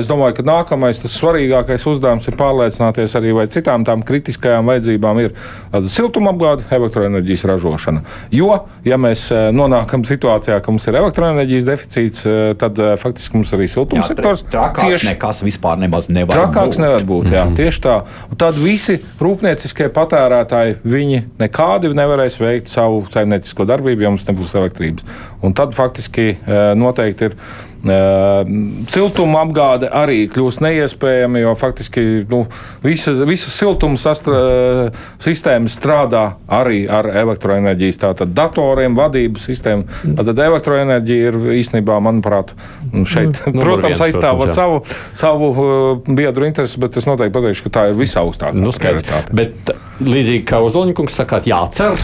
[0.00, 5.20] Es domāju, ka nākamais, tas svarīgākais uzdevums ir pārliecināties arī, vai citām tām kritiskajām vajadzībām
[5.24, 5.34] ir
[5.92, 8.04] siltumapgāde, elektroenerģijas ražošana.
[8.34, 12.26] Jo, ja mēs nonākam situācijā, ka mums ir elektroenerģijas deficīts,
[12.60, 15.10] tad faktiski mums arī siltuma sektors cieši.
[15.12, 16.84] Nekas vispār nemaz nevar trakāks būt.
[16.84, 17.30] nevar būt.
[17.32, 17.56] Jā, mm -hmm.
[17.56, 17.96] Tieši tā.
[18.30, 24.54] Un tad visi rūpnieciskie patērētāji, viņi nekādi nevarēs veikt savu saimniecisko darbību, ja mums nebūs
[24.54, 25.04] elektrības.
[25.44, 28.52] Un tad faktiski eh, noteikti ir eh,
[28.88, 32.44] siltuma apgāde arī kļūst neiespējama, jo faktiski nu,
[32.84, 34.40] visas, visas siltuma sastra,
[35.22, 40.16] sistēmas strādā arī ar elektroenerģijas, tātad datoriem, vadības sistēmu.
[40.16, 42.54] Tad elektroenerģija ir īstenībā, manuprāt,
[43.04, 44.80] šeit, nu, protams, aizstāvot savu,
[45.12, 45.52] savu
[46.08, 49.36] biedru interesi, bet es noteikti pateikšu, ka tā ir visaugstākā nu, prioritāte.
[49.36, 52.00] Bet līdzīgi kā Ozoņkungs sakāt, jācer.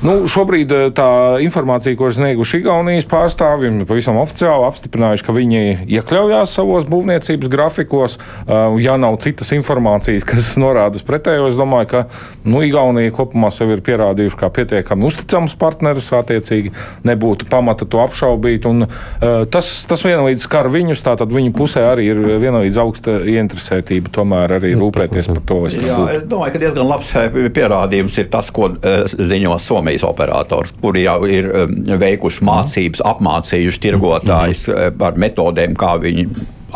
[0.00, 1.10] Nu, šobrīd eh, tā
[1.44, 5.60] informācija, ko ir snieguši Igaunijas pārstāvji, ir pavisam oficiāli apstiprinājuši, ka viņi
[5.98, 8.16] iekļaujās savos būvniecības grafikos.
[8.16, 12.02] Eh, ja nav citas informācijas, kas norāda uz pretējo, es domāju, ka
[12.48, 16.72] nu, Igaunija kopumā sev ir pierādījuši kā pietiekami uzticams partneris, attiecīgi
[17.04, 18.64] nebūtu pamata to apšaubīt.
[18.70, 24.12] Un, uh, tas, tas vienlīdz skar viņus, tātad viņu pusē arī ir vienlīdz augsta ieinteresētība
[24.14, 25.60] tomēr arī nu, rūpēties par to.
[25.68, 27.12] Es, Jā, es domāju, ka diezgan labs
[27.56, 28.70] pierādījums ir tas, ko
[29.10, 34.98] ziņo Somija Somijas operators, kuri jau ir um, veikuši mācības, apmācījuši tirgotājus mm -hmm.
[34.98, 36.26] par metodēm, kā viņi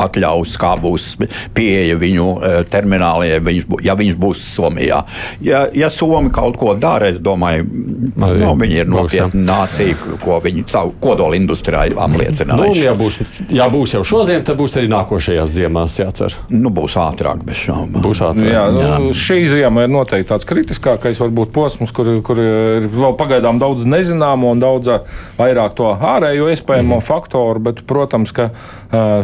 [0.00, 1.08] atļaus, kā būs
[1.56, 5.02] pieeja viņu uh, termināliem, viņš, ja viņš būs Somijā.
[5.44, 7.66] Ja, ja Somi kaut ko dara, es domāju,
[8.14, 12.80] no, nu, viņi ir nopietna nācija, ko viņi savu kodolu industrijā apliecinājuši.
[12.80, 13.20] Nu, ja, būs,
[13.54, 16.36] ja būs jau šodien, tad būs arī nākošajās ziemās jācer.
[16.52, 18.02] Nu, būs ātrāk, bez šaubām.
[18.04, 18.50] Būs ātrāk.
[18.54, 18.98] Jā, nu, Jā.
[19.24, 24.52] Šī ziema ir noteikti tāds kritiskākais varbūt posms, kur, kur ir vēl pagaidām daudz nezināmo
[24.54, 24.90] un daudz
[25.38, 27.04] vairāk to ārējo iespējamo mm.
[27.04, 28.50] faktoru, bet, protams, ka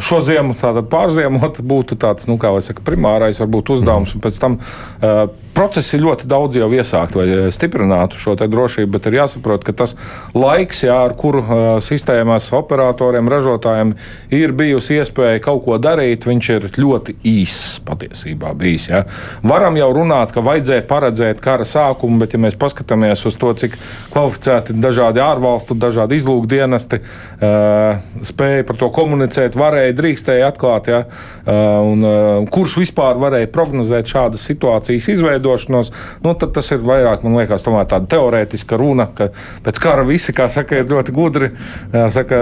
[0.05, 4.41] šo ziemu tātad pārziemot būtu tāds, nu, kā jau saka, primārais varbūt uzdevums, un pēc
[4.43, 9.65] tam uh, procesi ļoti daudz jau iesākt, lai eh, stiprinātu šo drošību, bet ir jāsaprot,
[9.67, 9.97] ka tas
[10.37, 13.93] laiks, jā, ar kuru uh, sistēmās operatoriem, ražotājiem
[14.35, 18.89] ir bijusi iespēja kaut ko darīt, viņš ir ļoti īss patiesībā bijis.
[18.91, 19.03] Jā.
[19.47, 23.77] Varam jau runāt, ka vajadzēja paredzēt kara sākumu, bet ja mēs paskatāmies uz to, cik
[24.15, 31.61] kvalificēti dažādi ārvalstu, dažādi izlūkdienesti uh, spēja par to komunicēt, varēja, drīkstēja atklāt, jā, uh,
[31.91, 37.39] un kurš vispār varēja prognozēt šādas situācijas izveidu izveidošanos, nu, tad tas ir vairāk, man
[37.41, 39.31] liekas, tāda teorētiska runa, ka
[39.65, 41.51] pēc kara visi, kā saka, ir ļoti gudri
[42.13, 42.41] saka,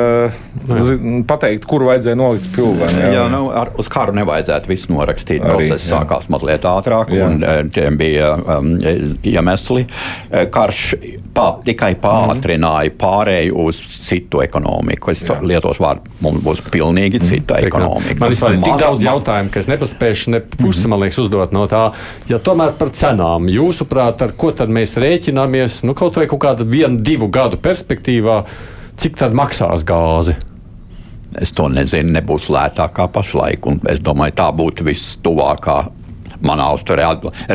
[1.29, 3.03] pateikt, kur vajadzēja nolikt spilveni.
[3.05, 5.43] Jā, jā nu, ar, uz karu nevajadzētu visu norakstīt.
[5.43, 5.99] Arī, Process jā.
[5.99, 7.29] sākās mazliet ātrāk, jā.
[7.29, 8.75] un tiem bija um,
[9.27, 9.87] iemesli.
[10.53, 10.85] Karš
[11.35, 15.13] pā, tikai pātrināja pārēju uz citu ekonomiku.
[15.13, 18.19] Es lietošu vārdu, mums būs pilnīgi cita mm, ekonomika.
[18.23, 20.93] Man vispār ir tik daudz jautājumu, ka es nepaspēšu ne pusi, mm.
[20.93, 21.85] man liekas, uzdot no tā.
[22.31, 23.49] Ja tomēr par cenām.
[23.53, 25.83] Jūsuprāt, ar ko tad mēs rēķināmies?
[25.87, 28.43] Nu, kaut vai kaut kāda viena, divu gadu perspektīvā,
[28.99, 30.37] cik tad maksās gāze?
[31.39, 33.67] Es to nezinu, nebūs lētākā pašlaik.
[33.93, 35.79] Es domāju, tā būtu vistuvākā
[36.45, 37.09] manā uzturē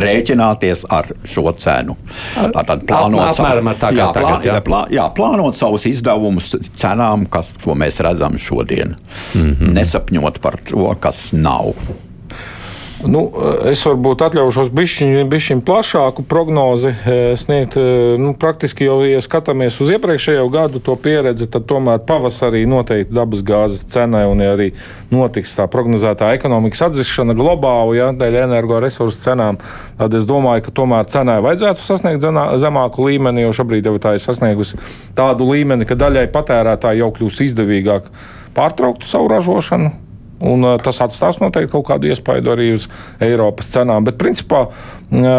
[0.04, 1.96] rēķināties ar šo cenu.
[2.36, 4.62] Tātad plānot, Apmēram, tā jā, tagad, plā, jā.
[4.68, 8.96] Plā, jā, plānot savus izdevumus cenām, kas, ko mēs redzam šodien.
[9.36, 9.74] Mm -hmm.
[9.80, 11.74] Nesapņot par to, kas nav.
[13.04, 13.24] Nu,
[13.68, 17.76] es varbūt atļaušos bišķiņu plašāku prognozi eh, sniegt.
[17.80, 23.16] Eh, nu, praktiski jau, ja skatāmies uz iepriekšējo gadu to pieredzi, tad tomēr pavasarī noteikti
[23.16, 24.70] dabas gāzes cenai un ja arī
[25.12, 29.60] notiks tā prognozētā ekonomikas atzīšana globāli, ja dēļ energoresursu cenām,
[30.00, 32.24] tad es domāju, ka tomēr cenai vajadzētu sasniegt
[32.64, 34.80] zemāku līmeni, jo šobrīd jau tā ir sasniegusi
[35.18, 38.10] tādu līmeni, ka daļai patērētāji jau kļūst izdevīgāk
[38.56, 39.92] pārtraukt savu ražošanu,
[40.44, 42.90] Un, tas atstās noteikti kaut kādu iespaidu arī uz
[43.24, 44.04] Eiropas cenām.
[44.08, 44.66] Bet, principā,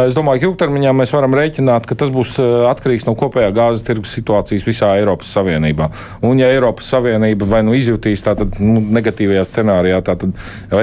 [0.07, 2.38] es domāju, ka ilgtermiņā mēs varam rēķināt, ka tas būs
[2.71, 5.90] atkarīgs no kopējā gāzes tirgus situācijas visā Eiropas Savienībā.
[6.25, 10.25] Un, ja Eiropas Savienība vai nu izjutīs tātad nu, negatīvajā scenārijā, tad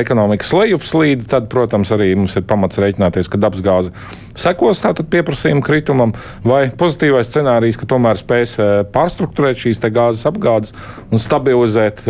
[0.02, 3.96] ekonomikas lejupslīde, tad, protams, arī mums ir pamats rēķināties, ka dabasgāze
[4.38, 6.14] sekos tātad pieprasījuma kritumam,
[6.46, 8.58] vai pozitīvais scenārijs, ka tomēr spēs
[8.94, 10.76] pārstruktūrēt šīs gāzes apgādes
[11.12, 12.06] un stabilizēt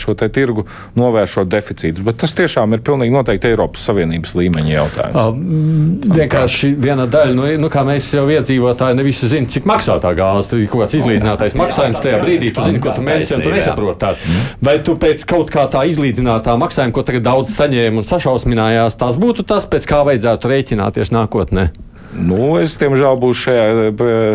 [0.00, 0.64] šo tirgu,
[0.98, 2.04] novēršot šo deficītu.
[2.06, 5.18] Bet tas tiešām ir pilnīgi noteikti Eiropas Savienības līmeņa jautājums.
[5.18, 9.98] Uh, vienkārši viena daļa, nu, nu kā mēs jau iedzīvotāji, ne visi zina, cik maksā
[10.02, 10.50] tā gāze.
[10.52, 13.54] Tad ir kaut kāds izlīdzinātais maksājums tajā brīdī, tu zini, ko tu mēģini, un tu
[13.54, 14.34] nesaproti tādu.
[14.62, 19.18] Vai tu pēc kaut kā tā izlīdzinātā maksājuma, ko tagad daudz saņēma un sašausminājās, tas
[19.22, 21.61] būtu tas, pēc kā vajadzētu rēķināties nākotnē?
[21.62, 21.70] ne?
[22.12, 23.64] Nu, es, diemžēl, būšu šajā,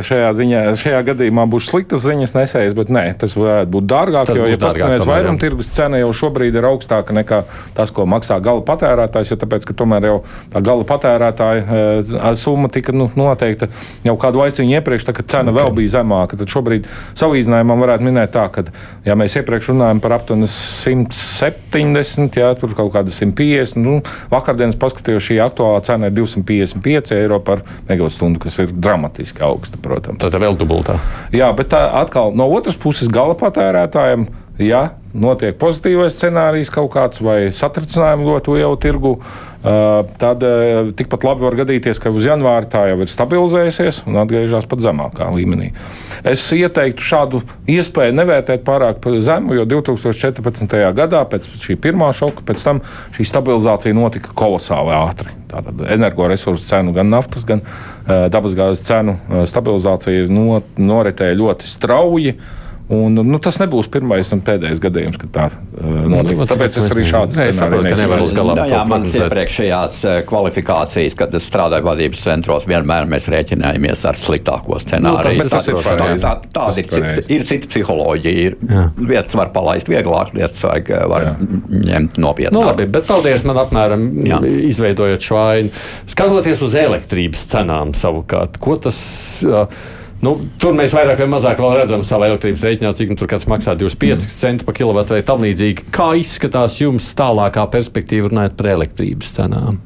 [0.02, 4.26] šajā, ziņā, šajā gadījumā būšu sliktas ziņas nesējis, bet nē, tas varētu būt dārgāk.
[4.30, 7.44] Tas jo, ja paskatāmies, vairuma tirgus cena jau šobrīd ir augstāka nekā
[7.78, 10.16] tas, ko maksā gala patērētājs, jo tāpēc, ka tomēr jau
[10.54, 13.70] tā gala patērētāja e, summa tika nu, noteikta
[14.08, 15.62] jau kādu laiciņu iepriekš, tā, kad cena okay.
[15.62, 16.42] vēl bija zemāka.
[16.42, 16.90] Tad šobrīd
[17.22, 18.66] salīdzinājumam varētu minēt tā, ka,
[19.06, 24.02] ja mēs iepriekš runājam par aptuveni 170, jā, tur kaut kāda 150, nu,
[24.34, 30.22] vakardienas paskatījos, šī aktuālā cena ir 255 eiro par megastundu, kas ir dramatiski augsta, protams.
[30.24, 30.98] Tā ir vēl dubultā.
[31.36, 34.28] Jā, bet tā atkal no otras puses gala patērētājiem.
[34.58, 39.14] Ja notiek pozitīvais scenārijs kaut kāds vai satricinājumi ļoti lielu tirgu,
[40.22, 40.44] tad
[40.96, 45.28] tikpat labi var gadīties, ka uz janvāra tā jau ir stabilizējusies un atgriežas pat zemākā
[45.34, 45.72] līmenī.
[46.28, 47.42] Es ieteiktu šādu
[47.74, 50.78] iespēju nevērtēt pārāk zemu, jo 2014.
[50.98, 52.84] gadā pēc šī pirmā šoka, pēc tam
[53.18, 55.34] šī stabilizācija notika kolosāli ātri.
[55.52, 62.38] Tātad energoresursu cenu, gan naftas, gan uh, dabasgāzes cenu stabilizācija no, noritēja ļoti strauji.
[62.38, 62.57] Uh,
[62.88, 66.38] Un, nu, tas nebūs pirmais un pēdējais gadījums, kad tā uh, notiek.
[66.39, 68.54] Nu, Tāpēc es arī šādu scenāriju nevaru uz galā.
[68.56, 69.97] Nu, jā, manas iepriekšējās
[70.30, 75.36] kvalifikācijas, kad es strādāju vadības centros, vienmēr mēs rēķinājāmies ar sliktāko scenāriju.
[75.43, 78.47] Nu, tas, tas tā, tā, tā, tāda ir, cita, ir cita psiholoģija.
[78.47, 78.88] Ir jā.
[79.02, 81.36] vietas var palaist vieglāk, lietas vajag var jā.
[81.91, 82.56] ņemt nopietni.
[82.56, 84.39] Nu, labi, bet paldies man apmēram jā.
[84.71, 85.76] izveidojot šo ainu.
[86.08, 88.97] Skatoties uz elektrības cenām savukārt, ko tas.
[89.43, 89.67] Uh,
[90.26, 93.76] Nu, tur mēs vairāk vai mazāk redzam savā elektrības rēķinā, cik nu, tur kāds maksā
[93.78, 94.32] 25 mm.
[94.42, 95.92] centi par kilovatu vai tam līdzīgi.
[95.94, 99.78] Kā izskatās jums tālākā perspektīva runājot par elektrības cenām?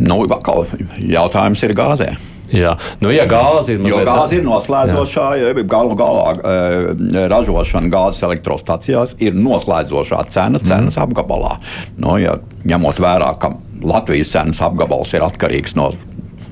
[0.00, 2.10] Nu, jautājums ir gāzē.
[2.50, 4.08] Jā, nu, ja gāze ir mazliet...
[4.08, 11.04] gāze ir noslēdzošā, ja galu galā e, ražošana gāzes elektrostacijās ir noslēdzošā cena cenas mm.
[11.04, 11.54] apgabalā.
[12.02, 13.52] Nu, ja, ņemot vērā, ka
[13.86, 15.92] Latvijas cenas apgabals ir atkarīgs no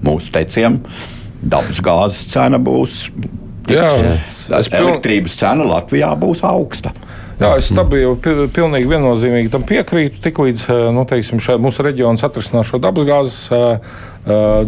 [0.06, 0.78] mūsu teciem,
[1.42, 3.08] dabas gāzes cena būs.
[3.68, 3.88] Jā,
[4.58, 6.94] es elektrības cena Latvijā būs augsta.
[7.38, 8.16] Jā, es stabili,
[8.50, 10.18] pilnīgi viennozīmīgi tam piekrītu.
[10.24, 14.00] Tiklīdz eh, nu, teiksim, mūsu reģions atrisinās šo dabasgāzes, eh,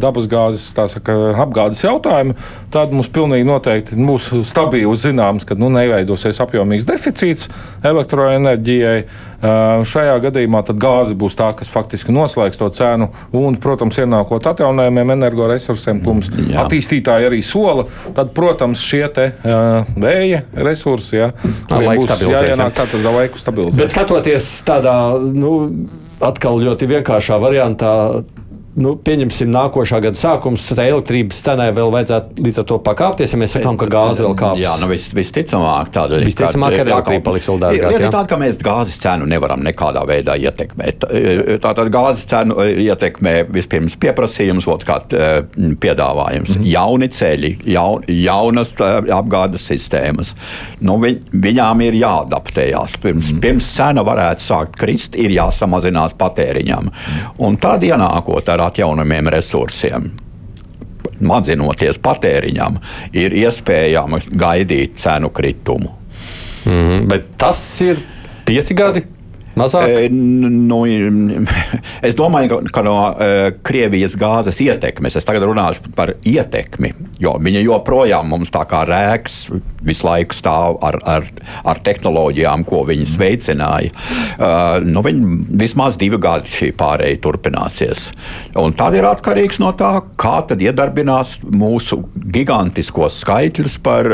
[0.01, 2.37] dabasgāzes saka, apgādes jautājumu,
[2.73, 7.51] tad mums pilnīgi noteikti būs stabili zināms, ka nu, neveidosies apjomīgs deficīts
[7.87, 9.03] elektroenerģijai.
[9.41, 13.09] Šajā gadījumā gāze būs tā, kas faktiski noslēgs to cenu.
[13.37, 16.67] Un, protams, ienākot atjaunojumiem energoresursiem, ko mums Jā.
[16.67, 17.87] attīstītāji arī sola,
[18.17, 21.31] tad, protams, šie te, uh, vēja resursi ja,
[21.73, 23.81] būs jāienāk tādā laiku stabilizēt.
[23.81, 25.55] Bet skatoties tādā, nu,
[26.21, 27.93] atkal ļoti vienkāršā variantā,
[28.79, 33.41] nu, pieņemsim, nākošā gada sākums, tad elektrības cenai vēl vajadzētu līdz ar to pakāpties, ja
[33.41, 34.63] mēs sakām, ka gāze vēl kāpjas.
[34.63, 36.27] Jā, nu vis, visticamāk, tāda ir.
[36.29, 37.99] Visticamāk, ka elektrība paliks vēl dārgāka.
[37.99, 41.07] Ir tāda, ka mēs gāzes cenu nevaram nekādā veidā ietekmēt.
[41.65, 45.17] Tātad gāzes cenu ietekmē vispirms pieprasījums, otrkārt
[45.83, 46.55] piedāvājums.
[46.55, 46.71] Mm -hmm.
[46.71, 50.35] Jauni ceļi, jaun, jaunas apgādes sistēmas.
[50.81, 52.99] Nu, viņ, viņām ir jāadaptējās.
[53.03, 53.41] Pirms, mm -hmm.
[53.41, 56.91] pirms cena varētu sākt krist, ir jāsamazinās patēriņam.
[56.91, 57.47] -hmm.
[57.47, 60.11] Un tad ienākot ar atjaunamiem resursiem.
[61.21, 62.79] Mazinoties patēriņam,
[63.13, 65.93] ir iespējams gaidīt cenu kritumu.
[66.65, 68.01] Mm, bet tas ir
[68.49, 69.05] pieci gadi.
[69.61, 69.89] Mazāk?
[69.89, 70.81] E, nu,
[72.09, 76.93] es domāju, ka no uh, Krievijas gāzes ietekmes, es tagad runāšu par ietekmi,
[77.23, 79.43] jo viņa joprojām mums tā kā rēks
[79.87, 81.27] visu laiku stāv ar, ar,
[81.69, 83.93] ar tehnoloģijām, ko viņas veicināja.
[84.41, 88.11] Uh, nu, viņi vismaz divi gadi šī pārēja turpināsies.
[88.61, 94.09] Un tad ir atkarīgs no tā, kā tad iedarbinās mūsu gigantiskos skaitļus par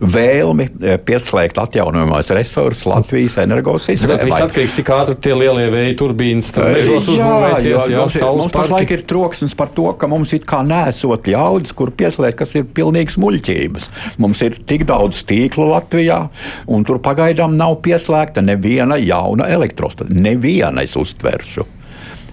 [0.00, 0.68] vēlmi
[1.06, 7.88] pieslēgt atjaunojumos resursus Latvijas energosistēmai atkarīgs, cik ātri tie lielie vēja turbīnas tur mežos uzbūvēsies.
[7.90, 11.90] Jā, jā, mums pašlaik ir troksnis par to, ka mums it kā nesot ļaudis, kur
[11.90, 13.90] pieslēgt, kas ir pilnīgs muļķības.
[14.22, 16.28] Mums ir tik daudz tīklu Latvijā,
[16.70, 20.20] un tur pagaidām nav pieslēgta neviena jauna elektrostacija.
[20.20, 21.66] Neviena es uztveršu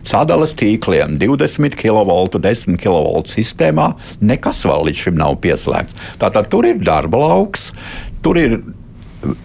[0.08, 3.90] sadales tīkliem 20 kV, 10 kV sistēmā
[4.24, 5.98] nekas vēl līdz šim nav pieslēgts.
[6.22, 7.74] Tātad tur ir darba lauks,
[8.24, 8.62] tur ir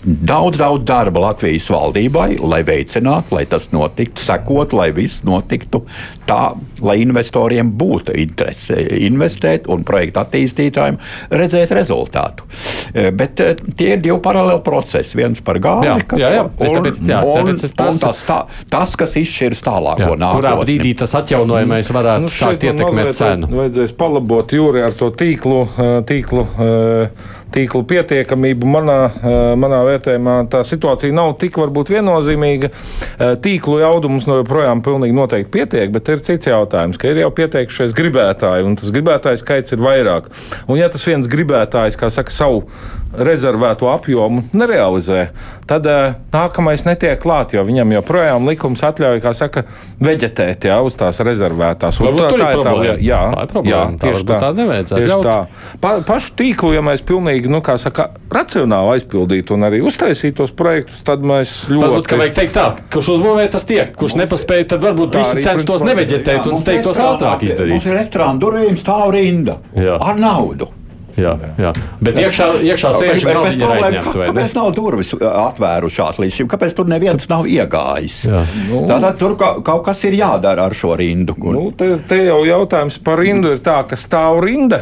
[0.04, 5.82] daudz, daudz darba Latvijas valdībai, lai veicinātu, lai tas notiktu, sekot, lai viss notiktu
[6.28, 6.52] tā,
[6.84, 10.98] lai investoriem būtu interese investēt un projektu attīstītājiem
[11.30, 12.46] redzēt rezultātu.
[12.94, 15.16] Eh, bet eh, tie ir divi paralēli procesi.
[15.18, 16.46] Viens par gāzi, jā, jā, jā.
[16.46, 17.60] Un, tāpēc, jā, un, un
[18.02, 18.38] tas, tā,
[18.72, 20.38] tas, kas izšķirs tālāko nākotni.
[20.38, 23.50] Kurā brīdī tas atjaunojamais varētu nu, sākt ietekmēt cenu?
[23.52, 25.62] Vajadzēs palabot jūri ar to tīklu.
[25.72, 28.68] Eh, tīklu uh, tīklu pietiekamību.
[28.68, 32.70] Manā, eh, manā vērtējumā tā situācija nav tik varbūt viennozīmīga.
[32.72, 37.22] Eh, tīklu jaudu mums no joprojām pilnīgi noteikti pietiek, bet ir cits jautājums, ka ir
[37.22, 40.32] jau pieteikušies gribētāji, un tas gribētāju skaits ir vairāk.
[40.68, 42.64] Un ja tas viens gribētājs, kā saka, savu
[43.12, 45.26] rezervēto apjomu nerealizē,
[45.68, 49.64] tad uh, nākamais netiek klāt, jo viņam joprojām likums atļauj, kā saka,
[50.02, 52.00] veģetēt jā, uz tās rezervētās.
[52.00, 53.76] Tā, tā, tā ir tā, jā, jā, tā ir problēma.
[53.76, 54.40] Jā, tieši tā.
[54.42, 55.20] tā nevajadzētu.
[55.26, 55.36] Tā.
[55.82, 60.54] Pa, pašu tīklu, ja mēs pilnīgi, nu, kā saka, racionāli aizpildītu un arī uztaisītu tos
[60.56, 61.84] projektus, tad mēs ļoti.
[61.86, 65.84] Varbūt, ka vajag teikt tā, kurš uzbūvē, tas tiek, kurš nepaspēja, tad varbūt visi censtos
[65.86, 67.76] neveģetēt un steigtos ātrāk izdarīt.
[67.76, 69.98] Mums ir restorāna durvīm stāv rinda jā.
[70.00, 70.72] ar naudu.
[71.16, 71.72] Jā, jā.
[72.00, 74.00] Bet iekšā, iekšā sēž aizņemta, vai ne?
[74.06, 76.48] Kāpēc nav durvis atvērušās līdz šim?
[76.48, 78.22] Kāpēc tur neviens nav iegājis?
[78.30, 78.44] Jā.
[78.88, 81.34] Tātad tur ka- kaut kas ir jādara ar šo rindu.
[81.34, 84.80] kur- Nu, te, te jau jautājums par rindu ir tā, ka stāv rinda.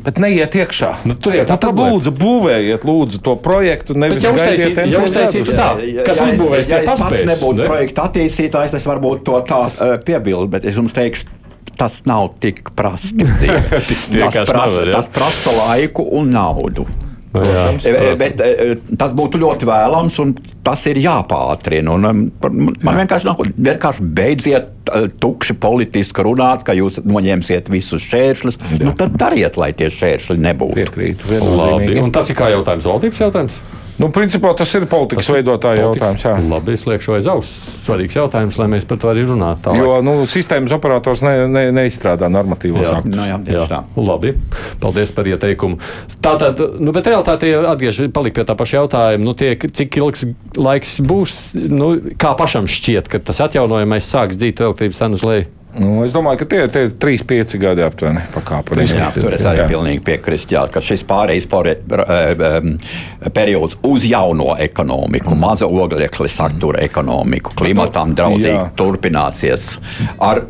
[0.00, 0.94] Bet neiet iekšā.
[1.04, 1.92] Nu, tur jau tā problēma.
[1.92, 3.92] lūdzu, būvējiet lūdzu, to projektu.
[4.00, 5.66] Nevis jau gaidiet jau uztaisīt tā.
[6.06, 7.66] Kas ja uzbūvēs, ja tie es pats nebūtu ne?
[7.68, 11.26] projekta attīstītājs, es varbūt to tā uh, piebildu, bet es jums teikšu.
[11.80, 13.24] Tas nav tik prasti.
[13.24, 16.84] tas, prasa, nevar, tas prasa laiku un naudu.
[16.84, 20.32] Jā, E, Bet e, tas būtu ļoti vēlams, un
[20.66, 21.94] tas ir jāpātrina.
[21.94, 28.02] Un, um, Man vienkārši nav vienkārši beidziet e, tukši politiski runāt, ka jūs noņemsiet visus
[28.08, 28.58] šķēršļus.
[28.82, 30.80] Nu, tad dariet, lai tie šķēršļi nebūtu.
[30.80, 31.38] Piekrītu.
[31.38, 32.00] Labi.
[32.02, 33.60] Un tas ir kā jautājums, valdības jautājums?
[34.00, 36.22] Nu, principā tas ir politikas veidotāja jautājums.
[36.24, 36.32] Jā.
[36.48, 37.50] Labi, es liekšu aiz auss.
[37.84, 39.66] Svarīgs jautājums, lai mēs par to arī runātu.
[39.66, 39.80] tālāk.
[39.82, 43.12] Jo nu, sistēmas operators ne, ne, neizstrādā normatīvos aktus.
[43.12, 43.82] Nu, jā, Jā, tā.
[44.00, 44.32] labi.
[44.80, 45.76] Paldies par ieteikumu.
[46.24, 49.24] Tātad, nu, bet realitāte atgriežas pie tā paša jautājuma.
[49.26, 50.24] Nu, tie, cik ilgs
[50.56, 51.38] laiks būs,
[51.68, 55.48] nu, kā pašam šķiet, ka tas atjaunojamais sāks dzīt elektrības cenu uz leju?
[55.78, 58.98] Nu, es domāju, ka tie ir 3-5 gadi aptuveni pakāpeniski.
[58.98, 61.46] Jā, tur es arī pilnīgi piekrītu, jā, ka šis pārejas
[61.94, 62.06] r-
[62.58, 62.72] em,
[63.32, 68.70] periods uz jauno ekonomiku, maza oglekļa satura ekonomiku, klimatam draudzīgu Jā.
[68.76, 69.78] turpināsies.
[70.18, 70.42] Ar,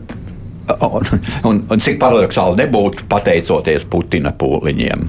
[0.86, 1.06] un,
[1.48, 5.06] un, un cik paradoxāli nebūtu pateicoties Putina pūliņiem,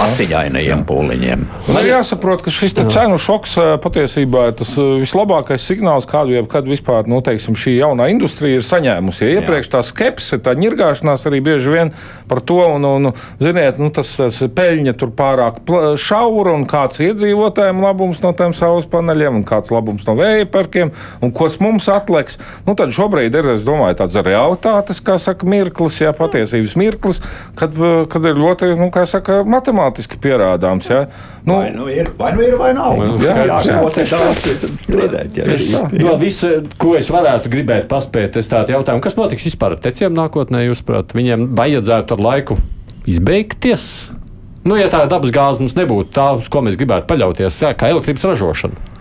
[0.00, 1.44] asiņainajiem pūliņiem.
[1.70, 7.08] Man jāsaprot, ka šis te cenu šoks patiesībā ir tas vislabākais signāls, kādu jebkad vispār
[7.10, 9.26] nu, teiksim, šī jaunā industrija ir saņēmusi.
[9.26, 11.92] Ja iepriekš tā skepse, tā ņirgāšanās arī bieži vien
[12.30, 15.62] par to, un, un ziniet, nu, tas, tas peļņa tur pārāk
[16.00, 20.92] šaura, un kāds iedzīvotājiem labums no tiem saules paneļiem, un kāds labums no vēja parkiem,
[21.24, 22.38] un kas mums atliks.
[22.66, 24.16] Nu, tad šobrīd ir, es domāju, tāds
[24.90, 27.20] realitātes, kā saka, mirklis, jā, patiesības mirklis,
[27.56, 30.90] kad, ā, kad ir ļoti, nu, kā saka, matemātiski pierādāms.
[30.90, 31.08] Jā.
[31.44, 32.96] Nu, Vai nu ir, vai, nu ir, vai nav.
[32.98, 33.78] Nu, Jā, jā, jā.
[33.80, 34.46] ko te daudz.
[35.54, 39.80] Es, no visa, ko es varētu gribēt paspēt, es tādu jautājumu, kas notiks vispār ar
[39.80, 42.58] teciem nākotnē, jūs prāt, viņiem vajadzētu ar laiku
[43.08, 44.10] izbeigties?
[44.64, 48.26] Nu, ja tā dabas gāze mums nebūtu tā, uz ko mēs gribētu paļauties, kā elektrības
[48.28, 48.99] ražošana.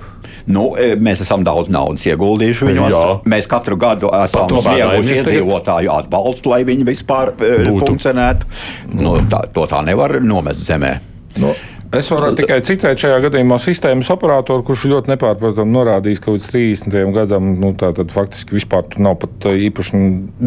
[0.50, 2.96] Nu, e, mēs esam daudz naudas ieguldījuši viņos.
[2.96, 3.18] Jā.
[3.30, 7.86] Mēs katru gadu esam snieguši iedzīvotāju atbalstu, lai viņi vispār e, Būtu.
[7.88, 8.54] funkcionētu.
[9.00, 10.98] Nu, tā, to tā nevar nomest zemē.
[11.40, 11.52] Nu,
[11.96, 16.98] es varu tikai citēt šajā gadījumā sistēmas operatoru, kurš ļoti nepārprotami norādījis, ka līdz 30.
[17.16, 20.02] gadam nu, tā, tad faktiski vispār nav pat uh, īpaši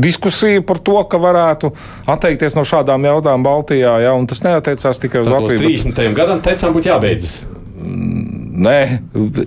[0.04, 1.72] diskusija par to, ka varētu
[2.12, 3.94] atteikties no šādām jaudām Baltijā.
[4.04, 5.62] Ja, un tas neatiecās tikai uz līdz Latviju.
[5.62, 6.14] bet- 30.
[6.18, 7.42] gadam tecām būtu jābeidzas.
[7.82, 8.76] Nē,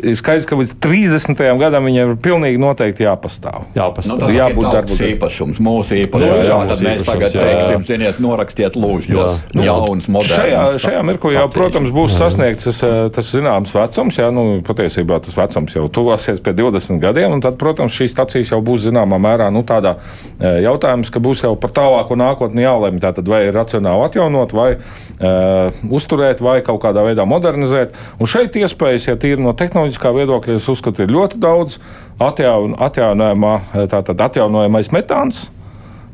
[0.03, 1.39] ir skaidrs, ka līdz 30.
[1.61, 3.63] gadam viņiem ir pilnīgi noteikti jāpastāv.
[3.69, 4.19] Nu, Jāpastāv.
[4.23, 5.11] tas jābūt ir darbu tautas darbam.
[5.13, 6.25] īpašums, mūsu īpašums.
[6.25, 7.45] Jā, jā, Jā, mēs īpašums, tagad jā, jā.
[7.45, 9.37] teiksim, ziniet, norakstiet lūžņos.
[9.55, 9.65] Jā.
[9.69, 10.35] Jauns, moderns.
[10.35, 14.19] Šajā, šajā mirklī jau, protams, būs sasniegts tas, eh, tas zināms vecums.
[14.19, 17.31] Jā, nu, patiesībā tas vecums jau tuvosies pie 20 gadiem.
[17.37, 19.95] un Tad, protams, šīs stacijas jau būs zināmā mērā nu, tādā
[20.39, 22.99] eh, jautājums, ka būs jau par tālāko nākotni jālemj.
[23.05, 27.93] Tātad, vai ir racionāli atjaunot, vai uh, uzturēt, vai kaut kādā veidā modernizēt.
[28.19, 31.79] Un šeit iespējas, ja tīri no tehnoloģiskā viedokļa, es uzskatu, ir ļoti daudz
[32.23, 33.55] atjaun, atjaunojamā,
[33.91, 35.45] tātad atjaunojamais metāns.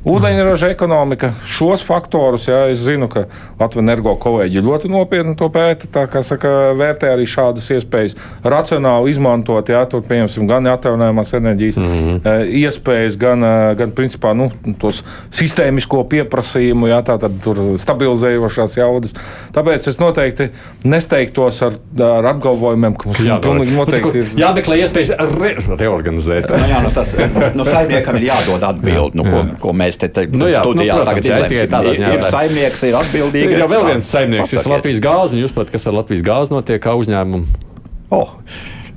[0.01, 3.27] Ūdeņraža ekonomika, šos faktorus, jā, es zinu, ka
[3.59, 5.85] Latvijas energo kolēģi ļoti nopietni to pēta.
[5.93, 11.77] Tā kā saka, vērtē arī šādas iespējas racionāli izmantot, jā, tur pieņemsim gan atjaunojamās enerģijas
[11.77, 12.49] mm -hmm.
[12.63, 14.49] iespējas, gan, eh, gan principā, nu,
[14.81, 15.03] tos
[15.37, 19.13] sistēmisko pieprasījumu, jā, tātad tur stabilizējošās jaudas.
[19.53, 20.49] Tāpēc es noteikti
[20.83, 24.33] nesteigtos ar, ar apgalvojumiem, ka mums pilnīgi noteikti ir.
[24.47, 26.49] Jāmeklē iespējas re reorganizēt.
[26.49, 27.15] Nu, jā, nu tas,
[27.53, 31.03] nu, saimniekam ir jādod atbildi, nu, ko, ko mēs te, te Nu jā, studijā nu,
[31.03, 33.55] protams, tagad jā, tādā Ir, ziņā ir saimnieks, ir atbildīgs.
[33.55, 34.71] Ir jau vēl viens saimnieks, kas ir.
[34.75, 37.67] Latvijas gāze, un jūs saprotat, kas ar Latvijas gāzi notiek kā uzņēmumu.
[38.11, 38.35] Oh,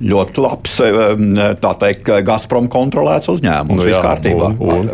[0.04, 1.24] ļoti labs, um,
[1.62, 3.78] tā teikt, Gazprom kontrolēts uzņēmums.
[3.80, 4.50] Nu jā, Viss kārtībā.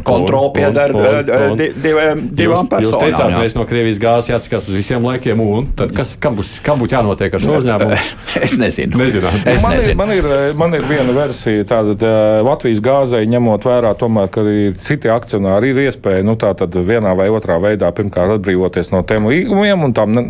[0.06, 3.34] Kontrola pieder eh, divām Jūs, jūs teicāt, personām.
[3.34, 3.42] jā.
[3.44, 6.96] mēs no Krievijas gāzes jāatskatās uz visiem laikiem, un tad kas, kam, būs, kam būtu
[6.96, 7.98] jānotiek ar šo uzņēmumu?
[8.46, 9.00] Es nezinu.
[9.00, 9.42] Nezināt.
[9.50, 9.98] Es man, ir, nezinu.
[10.00, 12.14] man, ir, man ir viena versija, tāda
[12.46, 17.28] Latvijas gāzei, ņemot vērā, tomēr, ka arī citi akcionāri ir iespēja nu, tātad vienā vai
[17.34, 20.26] otrā veidā pirmkārt atbrīvoties no tiem līgumiem un ne-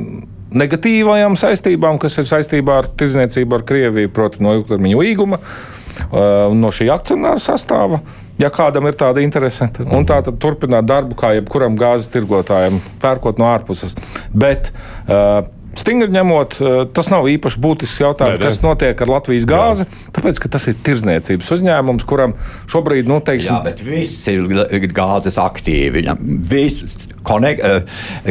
[0.54, 6.58] negatīvajām saistībām, kas ir saistībā ar tirdzniecību ar Krieviju, proti, no ilgtermiņa līguma uh, un
[6.62, 8.00] no šī akcionāra sastāva.
[8.40, 13.40] Ja kādam ir tāda interese, un tā tad turpināt darbu kā jebkuram gāzes tirgotājam, pērkot
[13.40, 13.96] no ārpuses.
[14.32, 14.72] Bet,
[15.06, 15.42] uh,
[15.78, 18.48] Stingri ņemot, uh, tas nav īpaši būtisks jautājums, Nē, nē.
[18.48, 19.86] kas notiek ar Latvijas gāzi.
[20.16, 22.34] Tāpēc, ka tas ir tirzniecības uzņēmums, kuram
[22.72, 26.00] šobrīd, nu, teiksim, Jā, bet viss ir gāzes aktīvi.
[26.00, 27.80] Viņam Viss Kone, uh,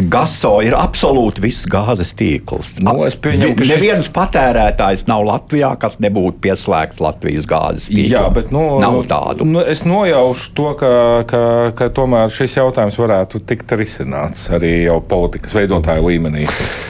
[0.10, 2.76] Gaso ir absolūti viss gāzes tīkls.
[2.84, 8.12] Nu, es pieņemu, ka šis- Neviens patērētājs nav Latvijā, kas nebūtu pieslēgts Latvijas gāzes tīklam.
[8.12, 9.46] Jā, bet nu, nav tādu.
[9.48, 10.92] Nu, es nojaušu to, ka,
[11.30, 11.42] ka,
[11.78, 16.48] ka tomēr šis jautājums varētu tikt risināts arī jau politikas veidotāju līmenī.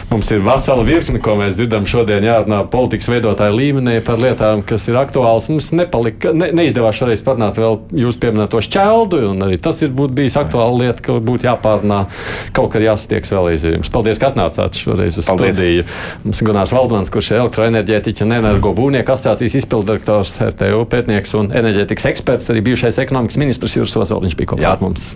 [0.10, 4.88] Mums ir vesela virkne, ko mēs dzirdam šodien, jārunā politikas veidotāju līmenī par lietām, kas
[4.89, 5.50] ir aktuālas.
[5.52, 10.16] Mums nepalika, ne, neizdevās šoreiz parunāt vēl jūs pieminēto šķeldu, un arī tas ir būt
[10.18, 11.47] bijis aktuāla lieta, ka būtu
[11.89, 13.91] jāpārunā, kaut kad jāsatieks vēl līdz jums.
[13.93, 15.57] Paldies, ka atnācāt šoreiz uz Paldies.
[15.57, 15.85] studiju.
[16.23, 21.51] Mums ir Gunārs Valdmans, kurš ir elektroenerģētiķa un energo būvnieku asociācijas izpildirektors, RTU pētnieks un
[21.51, 25.07] enerģētikas eksperts, arī bijušais ekonomikas ministrs Jūras Ozoliņš bija kopā ar mums.